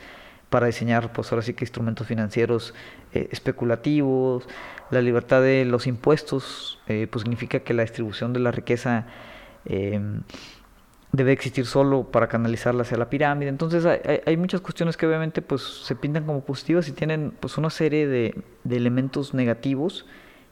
para 0.49 0.67
diseñar 0.67 1.13
pues 1.13 1.31
ahora 1.31 1.43
sí 1.43 1.53
que 1.53 1.63
instrumentos 1.63 2.07
financieros 2.07 2.73
especulativos 3.11 4.47
la 4.91 5.01
libertad 5.01 5.41
de 5.41 5.65
los 5.65 5.87
impuestos 5.87 6.79
eh, 6.87 7.07
pues 7.09 7.21
significa 7.21 7.59
que 7.59 7.73
la 7.73 7.83
distribución 7.83 8.33
de 8.33 8.39
la 8.39 8.51
riqueza 8.51 9.05
em, 9.65 10.21
debe 11.11 11.31
existir 11.31 11.65
solo 11.65 12.11
para 12.11 12.27
canalizarla 12.27 12.83
hacia 12.83 12.97
la 12.97 13.09
pirámide. 13.09 13.49
Entonces 13.49 13.85
hay, 13.85 14.21
hay, 14.25 14.37
muchas 14.37 14.61
cuestiones 14.61 14.97
que 14.97 15.07
obviamente 15.07 15.41
pues 15.41 15.61
se 15.61 15.95
pintan 15.95 16.25
como 16.25 16.41
positivas 16.41 16.87
y 16.87 16.91
tienen 16.91 17.31
pues 17.39 17.57
una 17.57 17.69
serie 17.69 18.07
de, 18.07 18.43
de, 18.63 18.77
elementos 18.77 19.33
negativos 19.33 20.05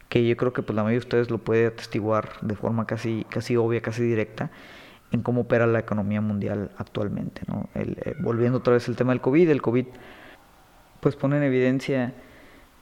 que 0.10 0.26
yo 0.28 0.38
creo 0.38 0.54
que 0.54 0.62
pues 0.62 0.76
la 0.76 0.84
mayoría 0.84 1.00
de 1.00 1.06
ustedes 1.06 1.30
lo 1.30 1.40
puede 1.40 1.68
atestiguar 1.68 2.30
de 2.42 2.56
forma 2.56 2.88
casi, 2.88 3.26
casi 3.30 3.56
obvia, 3.58 3.82
casi 3.82 4.04
directa 4.04 4.52
en 5.12 5.22
cómo 5.22 5.42
opera 5.42 5.68
la 5.68 5.80
economía 5.80 6.22
mundial 6.22 6.72
actualmente. 6.78 7.42
¿no? 7.48 7.70
El, 7.74 7.98
eh, 8.04 8.16
volviendo 8.20 8.60
otra 8.60 8.74
vez 8.74 8.88
al 8.90 8.96
tema 8.96 9.14
del 9.14 9.22
COVID, 9.22 9.50
el 9.50 9.62
COVID 9.62 9.86
pues 11.00 11.16
pone 11.16 11.38
en 11.38 11.44
evidencia 11.44 12.14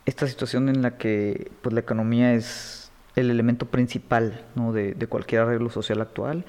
esta 0.05 0.27
situación 0.27 0.69
en 0.69 0.81
la 0.81 0.97
que 0.97 1.51
pues, 1.61 1.73
la 1.73 1.81
economía 1.81 2.33
es 2.33 2.91
el 3.15 3.31
elemento 3.31 3.67
principal 3.67 4.43
de, 4.55 5.07
cualquier 5.07 5.41
arreglo 5.41 5.69
social 5.69 6.01
actual 6.01 6.45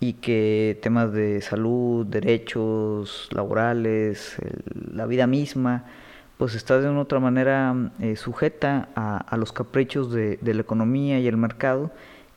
y 0.00 0.14
que 0.14 0.78
temas 0.82 1.12
de 1.12 1.40
salud, 1.40 2.06
derechos 2.06 3.28
laborales, 3.32 4.36
la 4.92 5.06
vida 5.06 5.26
misma, 5.26 5.84
pues 6.36 6.54
está 6.54 6.80
de 6.80 6.88
una 6.88 7.02
otra 7.02 7.20
manera 7.20 7.74
eh, 8.00 8.16
sujeta 8.16 8.88
a, 8.94 9.36
los 9.36 9.52
caprichos 9.52 10.10
de, 10.10 10.38
la 10.42 10.60
economía 10.60 11.20
y 11.20 11.28
el 11.28 11.36
mercado, 11.36 11.90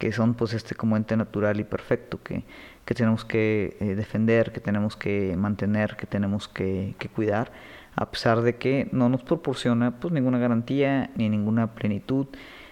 que 0.03 0.11
son 0.11 0.33
pues 0.33 0.53
este 0.53 0.75
como 0.75 0.97
ente 0.97 1.15
natural 1.15 1.61
y 1.61 1.63
perfecto 1.63 2.21
que, 2.21 2.43
que 2.83 2.93
tenemos 2.93 3.23
que 3.23 3.77
eh, 3.79 3.95
defender, 3.95 4.51
que 4.51 4.59
tenemos 4.59 4.97
que 4.97 5.33
mantener, 5.37 5.95
que 5.95 6.05
tenemos 6.05 6.49
que, 6.49 6.93
que 6.99 7.07
cuidar 7.07 7.53
a 7.95 8.11
pesar 8.11 8.41
de 8.41 8.57
que 8.57 8.89
no 8.91 9.07
nos 9.07 9.23
proporciona 9.23 10.01
pues 10.01 10.13
ninguna 10.13 10.39
garantía 10.39 11.09
ni 11.15 11.29
ninguna 11.29 11.73
plenitud 11.73 12.27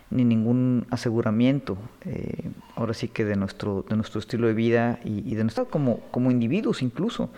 ni 0.09 0.25
ningún 0.25 0.87
aseguramiento 0.89 1.77
eh, 2.03 2.49
ahora 2.75 2.93
sí 2.93 3.07
que 3.07 3.23
de 3.23 3.37
nuestro 3.37 3.85
de 3.89 3.95
nuestro 3.95 4.19
estilo 4.19 4.47
de 4.47 4.53
vida 4.53 4.99
y, 5.05 5.33
de 5.33 5.43
nuestra 5.43 5.63
como 5.63 6.01
como 6.11 6.31
individuos 6.31 6.81
incluso 6.81 7.29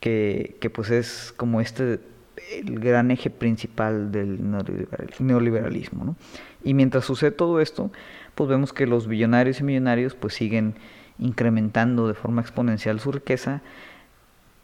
que, 0.00 0.56
que, 0.60 0.68
pues 0.68 0.90
es 0.90 1.32
como 1.36 1.60
este 1.60 2.00
el 2.52 2.80
gran 2.80 3.12
eje 3.12 3.30
principal 3.30 4.10
del 4.10 4.38
neoliberalismo 5.20 6.04
¿no? 6.04 6.16
Y 6.68 6.74
mientras 6.74 7.06
sucede 7.06 7.30
todo 7.30 7.62
esto 7.62 7.90
pues 8.34 8.50
vemos 8.50 8.74
que 8.74 8.86
los 8.86 9.06
billonarios 9.06 9.60
y 9.60 9.64
millonarios 9.64 10.14
pues 10.14 10.34
siguen 10.34 10.74
incrementando 11.18 12.06
de 12.06 12.12
forma 12.12 12.42
exponencial 12.42 13.00
su 13.00 13.10
riqueza 13.10 13.62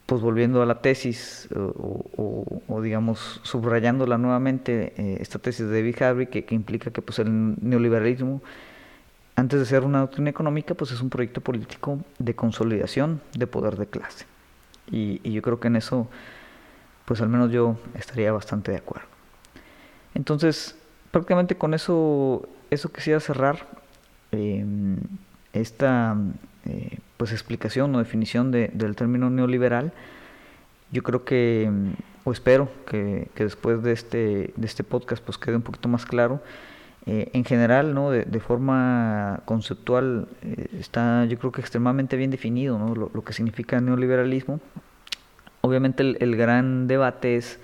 pues 0.05 0.21
volviendo 0.21 0.61
a 0.61 0.67
la 0.67 0.83
tesis 0.83 1.49
o, 1.57 2.81
digamos 2.83 3.41
subrayándola 3.43 4.19
nuevamente 4.19 4.93
eh, 4.99 5.17
esta 5.21 5.39
tesis 5.39 5.67
de 5.67 5.81
David 5.81 6.03
Harvey 6.03 6.27
que, 6.27 6.45
que, 6.45 6.55
implica 6.55 6.91
que 6.91 7.01
pues 7.01 7.19
el 7.21 7.55
neoliberalismo 7.67 8.43
antes 9.35 9.59
de 9.59 9.65
ser 9.65 9.83
una 9.85 10.01
doctrina 10.01 10.29
económica 10.29 10.75
pues 10.75 10.93
es 10.93 11.01
un 11.01 11.09
proyecto 11.09 11.41
político 11.41 12.01
de 12.19 12.37
consolidación 12.37 13.23
de 13.33 13.47
poder 13.47 13.77
de 13.77 13.87
clase. 13.87 14.27
Y, 14.91 15.23
y, 15.25 15.33
yo 15.33 15.41
creo 15.41 15.59
que 15.59 15.69
en 15.69 15.77
eso 15.77 16.07
pues 17.07 17.23
al 17.23 17.31
menos 17.31 17.51
yo 17.51 17.79
estaría 17.95 18.31
bastante 18.31 18.73
de 18.73 18.77
acuerdo. 18.77 19.09
Entonces 20.15 20.77
prácticamente 21.15 21.55
con 21.55 21.75
eso 21.75 22.49
eso 22.71 22.91
quisiera 22.91 23.21
cerrar 23.21 23.69
eh, 24.33 24.65
esta 25.53 26.17
eh, 26.67 26.99
pues 27.17 27.31
explicación 27.31 27.95
o 27.95 28.01
definición 28.01 28.51
de, 28.51 28.69
del 28.75 28.97
término 28.97 29.31
neoliberal, 29.31 29.93
yo 30.91 31.05
creo 31.05 31.25
que, 31.25 31.71
o 32.25 32.33
espero 32.33 32.69
que, 32.85 33.29
que, 33.37 33.45
después 33.45 33.81
de 33.85 33.93
este, 33.93 34.53
de 34.57 34.67
este 34.67 34.83
podcast 34.83 35.23
pues 35.23 35.39
quede 35.39 35.55
un 35.55 35.63
poquito 35.63 35.89
más 35.89 36.05
claro. 36.05 36.43
Eh, 37.07 37.31
en 37.35 37.45
general, 37.45 37.95
¿no? 37.95 38.11
de, 38.11 38.41
forma 38.41 39.43
conceptual, 39.45 40.27
eh, 40.43 40.67
está 40.81 41.27
yo 41.27 41.39
creo 41.39 41.53
que 41.53 41.61
extremadamente 41.61 42.17
bien 42.17 42.31
definido 42.31 42.77
¿no? 42.79 42.95
lo, 42.95 43.11
lo, 43.15 43.23
que 43.23 43.35
significa 43.35 43.81
neoliberalismo. 43.81 44.59
Obviamente 45.61 46.03
el, 46.03 46.17
el, 46.21 46.35
gran 46.35 46.89
debate 46.89 47.37
es, 47.37 47.61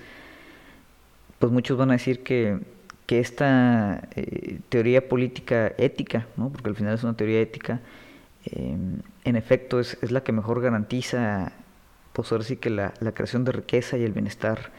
pues 1.39 1.51
muchos 1.51 1.79
van 1.79 1.89
a 1.91 1.95
decir 1.95 2.23
que, 2.23 2.61
que 3.11 3.19
esta 3.19 4.09
eh, 4.15 4.61
teoría 4.69 5.09
política 5.09 5.73
ética, 5.79 6.29
¿no? 6.37 6.49
porque 6.51 6.69
al 6.69 6.77
final 6.77 6.95
es 6.95 7.03
una 7.03 7.17
teoría 7.17 7.41
ética, 7.41 7.81
eh, 8.45 8.77
en 9.25 9.35
efecto 9.35 9.81
es, 9.81 9.99
es, 10.01 10.13
la 10.13 10.23
que 10.23 10.31
mejor 10.31 10.61
garantiza, 10.61 11.51
pues 12.13 12.31
ahora 12.31 12.45
sí 12.45 12.57
que 12.57 12.71
la, 12.71 12.95
la, 13.01 13.11
creación 13.11 13.45
de 13.45 13.51
riqueza 13.51 13.99
y 13.99 14.05
el 14.05 14.13
bienestar 14.13 14.71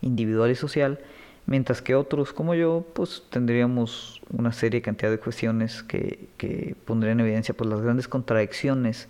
individual 0.00 0.50
y 0.50 0.56
social, 0.56 0.98
mientras 1.46 1.80
que 1.80 1.94
otros 1.94 2.32
como 2.32 2.56
yo, 2.56 2.84
pues 2.92 3.22
tendríamos 3.30 4.20
una 4.30 4.50
serie, 4.52 4.82
cantidad 4.82 5.12
de 5.12 5.20
cuestiones 5.20 5.84
que, 5.84 6.28
que 6.38 6.74
pondrían 6.86 7.20
en 7.20 7.26
evidencia 7.26 7.54
pues 7.56 7.70
las 7.70 7.82
grandes 7.82 8.08
contradicciones 8.08 9.06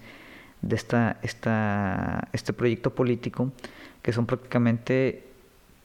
de 0.60 0.76
esta, 0.76 1.18
esta, 1.22 2.28
este 2.34 2.52
proyecto 2.52 2.94
político, 2.94 3.52
que 4.02 4.12
son 4.12 4.26
prácticamente 4.26 5.24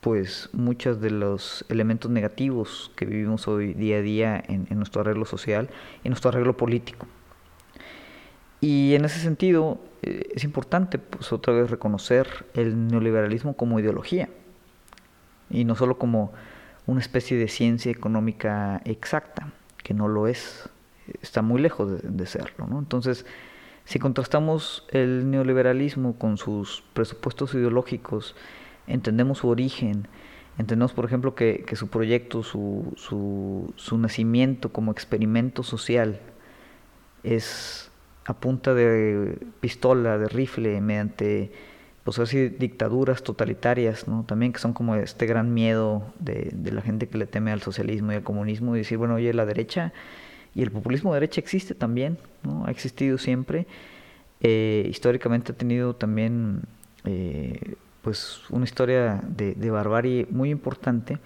pues 0.02 0.50
muchos 0.52 1.00
de 1.00 1.12
los 1.12 1.64
elementos 1.70 2.10
negativos 2.10 2.92
que 2.96 3.06
vivimos 3.06 3.48
hoy 3.48 3.74
día 3.74 3.98
a 3.98 4.02
día 4.02 4.44
en, 4.48 4.68
nuestro 4.72 5.02
arreglo 5.02 5.26
social 5.26 5.70
y 6.04 6.10
nuestro 6.10 6.30
arreglo 6.30 6.58
político. 6.58 7.08
Y 8.60 8.96
en 8.96 9.06
ese 9.06 9.20
sentido 9.20 9.80
eh, 10.02 10.28
es 10.34 10.44
importante 10.44 10.98
pues 10.98 11.32
otra 11.32 11.54
vez 11.54 11.70
reconocer 11.70 12.46
el 12.56 12.88
neoliberalismo 12.88 13.56
como 13.56 13.80
ideología 13.80 14.28
y 15.52 15.66
no 15.66 15.76
solo 15.76 16.00
como 16.00 16.34
una 16.88 17.00
especie 17.00 17.38
de 17.38 17.48
ciencia 17.48 17.92
económica 17.92 18.82
exacta, 18.86 19.54
que 19.84 19.94
no 19.94 20.08
lo 20.08 20.28
es, 20.28 20.68
está 21.22 21.44
muy 21.44 21.62
lejos 21.62 22.02
de, 22.02 22.10
de 22.10 22.26
serlo. 22.26 22.66
¿no? 22.66 22.80
Entonces, 22.80 23.26
si 23.86 24.00
contrastamos 24.00 24.84
el 24.90 25.30
neoliberalismo 25.30 26.18
con 26.18 26.38
sus 26.38 26.84
presupuestos 26.94 27.54
ideológicos, 27.54 28.36
entendemos 28.88 29.40
su 29.40 29.48
origen, 29.48 30.08
entendemos, 30.58 30.94
por 30.94 31.06
ejemplo, 31.06 31.36
que, 31.36 31.66
su 31.74 31.88
proyecto, 31.88 32.44
su, 32.44 32.94
su, 32.96 33.98
nacimiento 33.98 34.72
como 34.72 34.92
experimento 34.92 35.64
social 35.64 36.20
es 37.24 37.92
a 38.26 38.34
punta 38.34 38.74
de 38.74 39.38
pistola, 39.60 40.18
de 40.18 40.28
rifle, 40.28 40.82
mediante 40.82 41.52
pues 42.04 42.18
así 42.18 42.50
dictaduras 42.50 43.22
totalitarias, 43.22 44.08
¿no? 44.08 44.24
También 44.24 44.54
que 44.54 44.60
son 44.60 44.74
como 44.74 44.96
este 44.96 45.28
gran 45.28 45.54
miedo 45.54 46.04
de, 46.20 46.50
de, 46.52 46.72
la 46.72 46.82
gente 46.82 47.08
que 47.08 47.20
le 47.20 47.28
teme 47.28 47.52
al 47.52 47.62
socialismo 47.62 48.12
y 48.12 48.16
al 48.16 48.24
comunismo 48.24 48.76
y 48.76 48.80
decir, 48.80 48.98
bueno, 48.98 49.16
oye, 49.16 49.32
la 49.36 49.46
derecha 49.46 49.94
y 50.56 50.64
el 50.64 50.72
populismo 50.72 51.14
de 51.14 51.20
derecha 51.20 51.40
existe 51.40 51.76
también, 51.76 52.18
¿no? 52.44 52.66
Ha 52.66 52.72
existido 52.72 53.18
siempre. 53.18 53.68
Eh, 54.42 54.88
históricamente 54.90 55.52
ha 55.52 55.56
tenido 55.56 55.96
también 55.96 56.64
eh, 57.06 57.76
pues 58.02 58.42
una 58.50 58.66
historia 58.66 59.22
de, 59.28 59.72
barbarie 59.72 60.28
muy 60.30 60.50
importante 60.50 61.20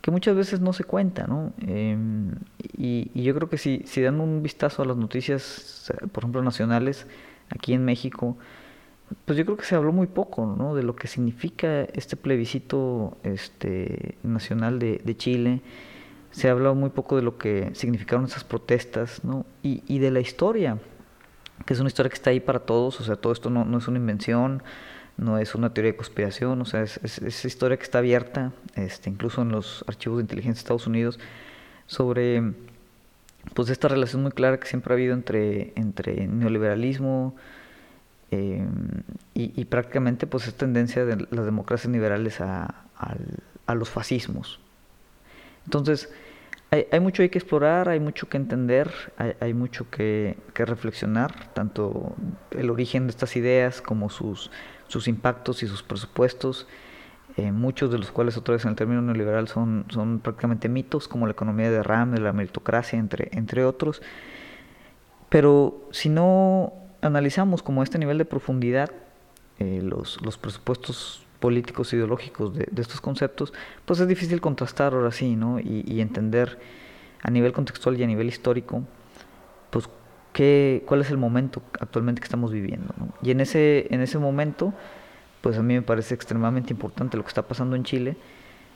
que 0.00 0.10
muchas 0.10 0.36
veces 0.36 0.60
no 0.60 0.72
se 0.72 0.84
cuenta, 0.84 1.26
¿no? 1.26 1.52
Em, 1.66 2.32
y, 2.76 3.10
yo 3.22 3.34
creo 3.34 3.48
que 3.48 3.58
si, 3.58 3.82
dan 4.02 4.20
un 4.20 4.42
vistazo 4.42 4.82
a 4.82 4.84
las 4.86 4.96
noticias, 4.96 5.92
por 6.12 6.22
ejemplo, 6.22 6.42
nacionales, 6.42 7.06
aquí 7.48 7.72
en 7.72 7.84
México, 7.84 8.36
pues 9.24 9.38
yo 9.38 9.44
creo 9.44 9.56
que 9.56 9.64
se 9.64 9.74
habló 9.74 9.92
muy 9.92 10.06
poco, 10.06 10.46
¿no? 10.58 10.74
De 10.74 10.82
lo 10.82 10.94
que 10.94 11.08
significa 11.08 11.84
este 11.94 12.16
plebiscito 12.16 13.16
este, 13.22 14.16
nacional 14.22 14.78
de, 14.78 15.16
Chile, 15.16 15.62
se 16.30 16.48
ha 16.48 16.52
hablado 16.52 16.74
muy 16.74 16.90
poco 16.90 17.16
de 17.16 17.22
lo 17.22 17.38
que 17.38 17.70
significaron 17.74 18.26
esas 18.26 18.44
protestas, 18.44 19.24
¿no? 19.24 19.46
Y, 19.62 19.82
y, 19.86 20.00
de 20.00 20.10
la 20.10 20.20
historia, 20.20 20.78
que 21.64 21.72
es 21.72 21.80
una 21.80 21.88
historia 21.88 22.10
que 22.10 22.16
está 22.16 22.30
ahí 22.30 22.40
para 22.40 22.60
todos, 22.60 23.00
o 23.00 23.04
sea, 23.04 23.16
todo 23.16 23.32
esto 23.32 23.48
no 23.50 23.78
es 23.78 23.88
una 23.88 23.98
invención, 23.98 24.62
no 25.16 25.38
es 25.38 25.54
una 25.54 25.72
teoría 25.72 25.92
de 25.92 25.96
conspiración, 25.96 26.60
o 26.60 26.64
sea, 26.64 26.82
es, 26.82 26.98
es, 27.02 27.44
historia 27.44 27.76
que 27.76 27.84
está 27.84 27.98
abierta, 27.98 28.52
este, 28.74 29.10
incluso 29.10 29.42
en 29.42 29.50
los 29.50 29.84
archivos 29.86 30.18
de 30.18 30.22
inteligencia 30.22 30.58
de 30.58 30.64
Estados 30.64 30.86
Unidos, 30.86 31.18
sobre 31.86 32.54
pues 33.52 33.68
esta 33.68 33.88
relación 33.88 34.22
muy 34.22 34.32
clara 34.32 34.58
que 34.58 34.66
siempre 34.66 34.92
ha 34.92 34.96
habido 34.96 35.14
entre, 35.14 35.72
entre 35.76 36.26
neoliberalismo 36.26 37.34
eh, 38.30 38.66
y, 39.34 39.64
prácticamente 39.66 40.26
pues 40.26 40.46
esta 40.46 40.60
tendencia 40.60 41.04
de 41.04 41.26
las 41.30 41.44
democracias 41.44 41.92
liberales 41.92 42.40
a, 42.40 42.86
a, 43.66 43.74
los 43.74 43.90
fascismos. 43.90 44.60
Entonces, 45.66 46.12
hay, 46.70 47.00
mucho 47.00 47.22
hay 47.22 47.28
que 47.28 47.38
explorar, 47.38 47.88
hay 47.88 48.00
mucho 48.00 48.28
que 48.28 48.36
entender, 48.36 48.90
hay, 49.40 49.54
mucho 49.54 49.88
que, 49.90 50.36
reflexionar, 50.54 51.52
tanto 51.52 52.16
el 52.50 52.70
origen 52.70 53.06
de 53.06 53.10
estas 53.10 53.36
ideas 53.36 53.80
como 53.80 54.10
sus, 54.10 54.50
sus 54.88 55.08
impactos 55.08 55.62
y 55.62 55.66
sus 55.66 55.82
presupuestos, 55.82 56.66
eh, 57.36 57.50
muchos 57.50 57.90
de 57.90 57.98
los 57.98 58.10
cuales 58.10 58.36
otra 58.36 58.52
vez 58.52 58.64
en 58.64 58.70
el 58.70 58.76
término 58.76 59.02
neoliberal 59.02 59.48
son, 59.48 59.86
son 59.88 60.20
prácticamente 60.20 60.68
mitos, 60.68 61.08
como 61.08 61.26
la 61.26 61.32
economía 61.32 61.70
de 61.70 61.82
RAM, 61.82 62.14
la 62.14 62.32
meritocracia, 62.32 62.98
entre, 62.98 63.30
entre 63.32 63.64
otros. 63.64 64.02
Pero 65.28 65.88
si 65.90 66.08
no 66.08 66.72
analizamos 67.02 67.62
como 67.62 67.82
este 67.82 67.98
nivel 67.98 68.18
de 68.18 68.24
profundidad 68.24 68.90
eh, 69.58 69.80
los, 69.82 70.20
los 70.22 70.38
presupuestos 70.38 71.24
políticos 71.44 71.92
ideológicos 71.92 72.54
de, 72.54 72.66
estos 72.80 73.02
conceptos, 73.02 73.52
pues 73.84 74.00
es 74.00 74.08
difícil 74.08 74.40
contrastar 74.40 74.94
ahora 74.94 75.12
sí, 75.12 75.36
¿no? 75.36 75.60
Y, 75.60 76.00
entender 76.00 76.58
a 77.22 77.30
nivel 77.30 77.52
contextual 77.52 78.00
y 78.00 78.02
a 78.02 78.06
nivel 78.06 78.28
histórico, 78.28 78.82
qué, 80.34 80.82
cuál 80.84 81.00
es 81.00 81.10
el 81.10 81.16
momento 81.16 81.62
actualmente 81.80 82.20
que 82.20 82.26
estamos 82.26 82.52
viviendo. 82.52 82.92
Y 83.22 83.30
en 83.30 83.40
ese, 83.40 83.86
en 83.90 84.02
ese 84.02 84.18
momento, 84.18 84.74
pues 85.40 85.56
a 85.56 85.62
mí 85.62 85.72
me 85.72 85.82
parece 85.82 86.14
extremadamente 86.14 86.74
importante 86.74 87.16
lo 87.16 87.22
que 87.22 87.28
está 87.28 87.42
pasando 87.42 87.76
en 87.76 87.84
Chile, 87.84 88.16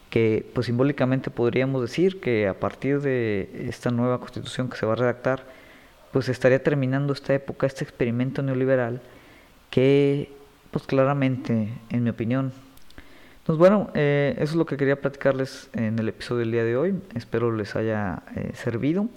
que 0.09 0.49
pues 0.55 0.67
simbólicamente 0.67 1.31
podríamos 1.31 1.83
decir 1.83 2.21
que 2.21 2.49
a 2.49 2.59
partir 2.59 3.03
de 3.03 3.67
esta 3.69 3.91
nueva 3.91 4.21
constitución 4.21 4.71
que 4.71 4.79
se 4.79 4.87
va 4.87 4.95
a 4.95 4.97
redactar, 4.97 5.45
pues 6.13 6.31
estaría 6.31 6.63
terminando 6.63 7.13
esta 7.13 7.35
época, 7.35 7.67
este 7.67 7.85
experimento 7.85 8.43
neoliberal 8.43 9.03
que 9.69 10.33
pues 10.71 10.87
claramente, 10.87 11.69
en 11.91 12.05
mi 12.05 12.11
opinión. 12.11 12.53
Entonces, 13.39 13.59
bueno, 13.59 13.91
eh, 13.95 14.35
eso 14.37 14.53
es 14.53 14.55
lo 14.55 14.67
que 14.67 14.77
quería 14.77 15.01
platicarles 15.01 15.71
en 15.73 15.99
el 15.99 16.09
episodio 16.09 16.41
del 16.41 16.53
día 16.53 16.65
de 16.65 16.77
hoy. 16.77 16.95
Espero 17.15 17.51
les 17.51 17.75
haya 17.75 18.23
eh, 18.37 18.53
servido. 18.55 19.09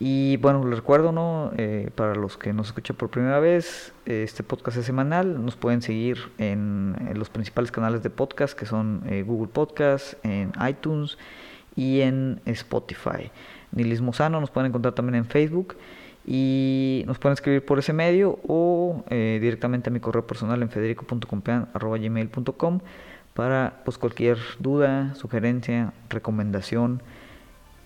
Y 0.00 0.36
bueno, 0.38 0.66
les 0.66 0.76
recuerdo, 0.76 1.12
¿no? 1.12 1.52
Eh, 1.56 1.90
para 1.94 2.14
los 2.14 2.36
que 2.36 2.52
nos 2.52 2.68
escuchan 2.68 2.96
por 2.96 3.10
primera 3.10 3.38
vez, 3.38 3.92
este 4.06 4.42
podcast 4.42 4.76
es 4.76 4.86
semanal. 4.86 5.44
Nos 5.44 5.56
pueden 5.56 5.82
seguir 5.82 6.18
en, 6.38 6.96
los 7.14 7.30
principales 7.30 7.70
canales 7.70 8.02
de 8.02 8.10
podcast, 8.10 8.58
que 8.58 8.66
son 8.66 9.02
Google 9.24 9.48
Podcast, 9.48 10.14
en 10.24 10.52
iTunes 10.68 11.16
y 11.76 12.00
en 12.00 12.40
Spotify. 12.44 13.30
Nilismo 13.74 14.12
Sano 14.12 14.40
nos 14.40 14.50
pueden 14.50 14.68
encontrar 14.68 14.94
también 14.94 15.16
en 15.16 15.24
Facebook 15.26 15.76
y 16.26 17.04
nos 17.06 17.18
pueden 17.18 17.34
escribir 17.34 17.62
por 17.64 17.78
ese 17.78 17.92
medio 17.92 18.40
o 18.46 19.04
eh, 19.10 19.38
directamente 19.40 19.90
a 19.90 19.92
mi 19.92 20.00
correo 20.00 20.26
personal 20.26 20.60
en 20.62 20.70
federico.compean.gmail.com 20.70 22.80
para 23.34 23.82
pues 23.84 23.98
cualquier 23.98 24.38
duda, 24.58 25.14
sugerencia, 25.16 25.92
recomendación, 26.08 27.02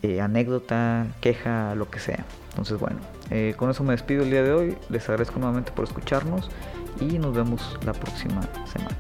eh, 0.02 0.20
anécdota, 0.20 1.06
queja, 1.20 1.74
lo 1.74 1.90
que 1.90 1.98
sea. 1.98 2.24
Entonces 2.50 2.78
bueno, 2.78 2.98
eh, 3.30 3.54
con 3.56 3.70
eso 3.70 3.84
me 3.84 3.92
despido 3.92 4.22
el 4.24 4.30
día 4.30 4.42
de 4.42 4.52
hoy, 4.52 4.76
les 4.88 5.08
agradezco 5.08 5.38
nuevamente 5.38 5.72
por 5.72 5.84
escucharnos 5.84 6.50
y 7.00 7.18
nos 7.18 7.34
vemos 7.34 7.78
la 7.84 7.92
próxima 7.92 8.42
semana. 8.66 8.96